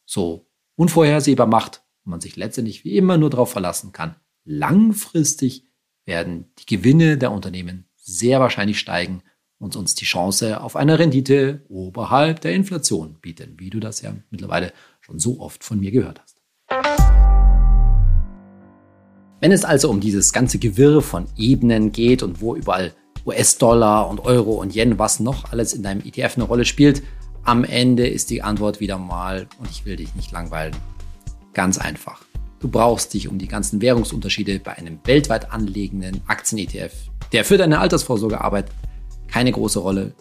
so 0.05 0.47
unvorhersehbar 0.77 1.47
macht 1.47 1.83
und 2.05 2.11
man 2.11 2.21
sich 2.21 2.37
letztendlich 2.37 2.85
wie 2.85 2.97
immer 2.97 3.17
nur 3.17 3.31
darauf 3.31 3.53
verlassen 3.53 3.93
kann. 3.93 4.17
Langfristig 4.45 5.67
werden 6.05 6.51
die 6.59 6.67
Gewinne 6.67 7.17
der 7.17 7.33
Unternehmen 7.33 7.89
sehr 7.97 8.41
wahrscheinlich 8.41 8.79
steigen 8.79 9.23
und 9.59 9.77
uns 9.77 9.95
die 9.95 10.05
Chance 10.05 10.61
auf 10.61 10.77
eine 10.77 10.99
Rendite 10.99 11.65
oberhalb 11.69 12.41
der 12.43 12.53
Inflation 12.53 13.19
bieten, 13.21 13.55
wie 13.59 13.71
du 13.71 13.81
das 13.81 14.03
ja 14.03 14.15
mittlerweile 14.31 14.73
schon 15.01 15.19
so 15.19 15.41
oft 15.41 15.65
von 15.65 15.81
mir 15.81 15.91
gehört 15.91 16.21
hast. 16.21 17.24
Wenn 19.45 19.53
es 19.53 19.67
also 19.67 19.91
um 19.91 20.01
dieses 20.01 20.33
ganze 20.33 20.59
Gewirr 20.59 21.03
von 21.03 21.27
Ebenen 21.37 21.93
geht 21.93 22.23
und 22.23 22.41
wo 22.41 22.57
überall 22.57 22.95
US-Dollar 23.27 24.09
und 24.09 24.21
Euro 24.21 24.53
und 24.53 24.75
Yen, 24.75 24.99
was 24.99 25.21
noch 25.21 25.53
alles 25.53 25.75
in 25.75 25.83
deinem 25.83 26.01
ETF 26.01 26.37
eine 26.37 26.45
Rolle 26.45 26.65
spielt, 26.65 27.03
am 27.43 27.63
Ende 27.63 28.09
ist 28.09 28.31
die 28.31 28.41
Antwort 28.41 28.81
wieder 28.81 28.97
mal, 28.97 29.47
und 29.59 29.71
ich 29.71 29.85
will 29.85 29.97
dich 29.97 30.15
nicht 30.15 30.33
langweilen, 30.33 30.75
ganz 31.53 31.77
einfach. 31.77 32.23
Du 32.59 32.69
brauchst 32.69 33.13
dich 33.13 33.29
um 33.29 33.37
die 33.37 33.47
ganzen 33.47 33.83
Währungsunterschiede 33.83 34.61
bei 34.61 34.79
einem 34.79 34.99
weltweit 35.05 35.53
anlegenden 35.53 36.23
Aktien-ETF, 36.27 36.95
der 37.33 37.45
für 37.45 37.59
deine 37.59 37.81
Altersvorsorge 37.81 38.41
arbeitet, 38.41 38.73
keine 39.29 39.53
große 39.53 39.79
Rolle, 39.79 40.15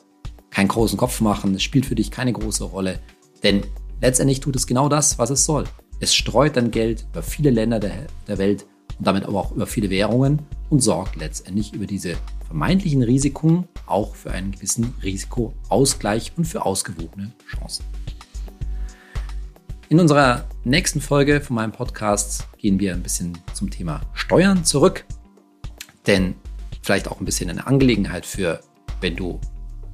keinen 0.49 0.67
großen 0.67 0.97
Kopf 0.97 1.21
machen, 1.21 1.55
es 1.55 1.63
spielt 1.63 1.86
für 1.86 1.95
dich 1.95 2.12
keine 2.12 2.33
große 2.33 2.65
Rolle, 2.65 2.99
denn 3.41 3.62
letztendlich 4.01 4.41
tut 4.41 4.57
es 4.57 4.67
genau 4.67 4.89
das, 4.89 5.17
was 5.17 5.29
es 5.29 5.45
soll. 5.45 5.63
Es 6.01 6.13
streut 6.13 6.57
dein 6.57 6.71
Geld 6.71 7.05
über 7.13 7.23
viele 7.23 7.51
Länder 7.51 7.79
der, 7.79 8.07
der 8.27 8.38
Welt 8.38 8.65
und 8.97 9.08
damit 9.08 9.25
aber 9.25 9.39
auch 9.39 9.51
über 9.51 9.67
viele 9.67 9.89
Währungen 9.89 10.39
und 10.69 10.82
sorgt 10.82 11.15
letztendlich 11.15 11.73
über 11.73 11.86
diese 11.86 12.15
vermeintlichen 12.47 13.03
Risiken 13.03 13.67
auch 13.86 14.15
für 14.15 14.32
einen 14.32 14.51
gewissen 14.51 14.93
Risikoausgleich 15.01 16.34
und 16.38 16.45
für 16.45 16.65
ausgewogene 16.65 17.32
Chancen. 17.47 17.86
In 19.89 19.99
unserer 19.99 20.45
nächsten 20.63 21.01
Folge 21.01 21.41
von 21.41 21.56
meinem 21.56 21.71
Podcast 21.71 22.47
gehen 22.58 22.79
wir 22.79 22.93
ein 22.93 23.03
bisschen 23.03 23.38
zum 23.53 23.69
Thema 23.69 24.01
Steuern 24.13 24.65
zurück, 24.65 25.06
denn 26.08 26.36
vielleicht 26.82 27.08
auch 27.08 27.19
ein 27.19 27.25
bisschen 27.25 27.49
eine 27.49 27.67
Angelegenheit 27.67 28.25
für, 28.25 28.60
wenn 29.01 29.15
du 29.15 29.39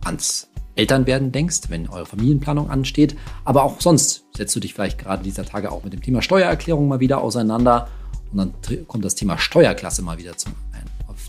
ans 0.06 0.50
Elternwerden 0.76 1.32
denkst, 1.32 1.64
wenn 1.70 1.90
eure 1.90 2.06
Familienplanung 2.06 2.70
ansteht, 2.70 3.18
aber 3.44 3.64
auch 3.64 3.82
sonst 3.82 4.24
setzt 4.36 4.56
du 4.56 4.62
dich 4.62 4.74
vielleicht 4.74 4.98
gerade 4.98 5.24
dieser 5.24 5.44
Tage 5.44 5.72
auch 5.72 5.84
mit 5.84 5.92
dem 5.92 6.02
Thema 6.02 6.22
Steuererklärung 6.22 6.88
mal 6.88 7.02
wieder 7.02 7.22
auseinander 7.22 7.90
und 8.32 8.38
dann 8.38 8.88
kommt 8.88 9.06
das 9.06 9.16
Thema 9.16 9.38
Steuerklasse 9.38 10.02
mal 10.02 10.18
wieder 10.18 10.38
zum, 10.38 10.54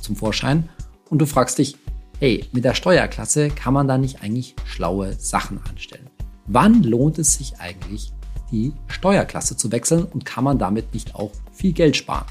zum 0.02 0.16
Vorschein 0.16 0.68
und 1.08 1.18
du 1.18 1.26
fragst 1.26 1.58
dich, 1.58 1.76
hey, 2.18 2.44
mit 2.52 2.64
der 2.64 2.74
Steuerklasse 2.74 3.48
kann 3.48 3.74
man 3.74 3.88
da 3.88 3.98
nicht 3.98 4.22
eigentlich 4.22 4.54
schlaue 4.64 5.14
Sachen 5.18 5.60
anstellen? 5.68 6.08
Wann 6.46 6.82
lohnt 6.82 7.18
es 7.18 7.34
sich 7.34 7.58
eigentlich, 7.58 8.12
die 8.52 8.72
Steuerklasse 8.88 9.56
zu 9.56 9.70
wechseln 9.72 10.04
und 10.04 10.24
kann 10.24 10.44
man 10.44 10.58
damit 10.58 10.92
nicht 10.92 11.14
auch 11.14 11.30
viel 11.52 11.72
Geld 11.72 11.96
sparen? 11.96 12.26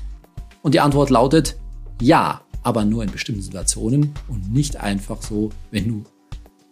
Und 0.62 0.74
die 0.74 0.80
Antwort 0.80 1.10
lautet 1.10 1.58
ja, 2.02 2.42
aber 2.64 2.86
nur 2.86 3.04
in 3.04 3.12
bestimmten 3.12 3.42
Situationen 3.42 4.14
und 4.28 4.52
nicht 4.52 4.78
einfach 4.78 5.22
so, 5.22 5.50
wenn 5.72 5.88
du 5.88 6.04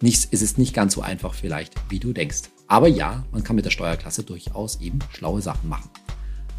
nicht, 0.02 0.32
ist 0.32 0.42
es 0.42 0.58
nicht 0.58 0.74
ganz 0.74 0.94
so 0.94 1.02
einfach 1.02 1.34
vielleicht, 1.34 1.74
wie 1.90 2.00
du 2.00 2.14
denkst. 2.14 2.44
Aber 2.68 2.88
ja, 2.88 3.24
man 3.32 3.44
kann 3.44 3.56
mit 3.56 3.66
der 3.66 3.72
Steuerklasse 3.72 4.24
durchaus 4.24 4.80
eben 4.82 5.00
schlaue 5.12 5.42
Sachen 5.42 5.70
machen. 5.70 5.90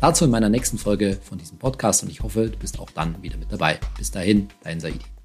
Dazu 0.01 0.25
in 0.25 0.31
meiner 0.31 0.49
nächsten 0.49 0.79
Folge 0.79 1.19
von 1.21 1.39
diesem 1.39 1.59
Podcast 1.59 2.05
und 2.05 2.11
ich 2.11 2.21
hoffe, 2.21 2.49
du 2.51 2.59
bist 2.59 2.79
auch 2.79 2.91
dann 2.91 3.21
wieder 3.21 3.37
mit 3.37 3.51
dabei. 3.51 3.81
Bis 3.97 4.13
dahin, 4.13 4.49
dein 4.63 4.79
Saidi. 4.79 5.18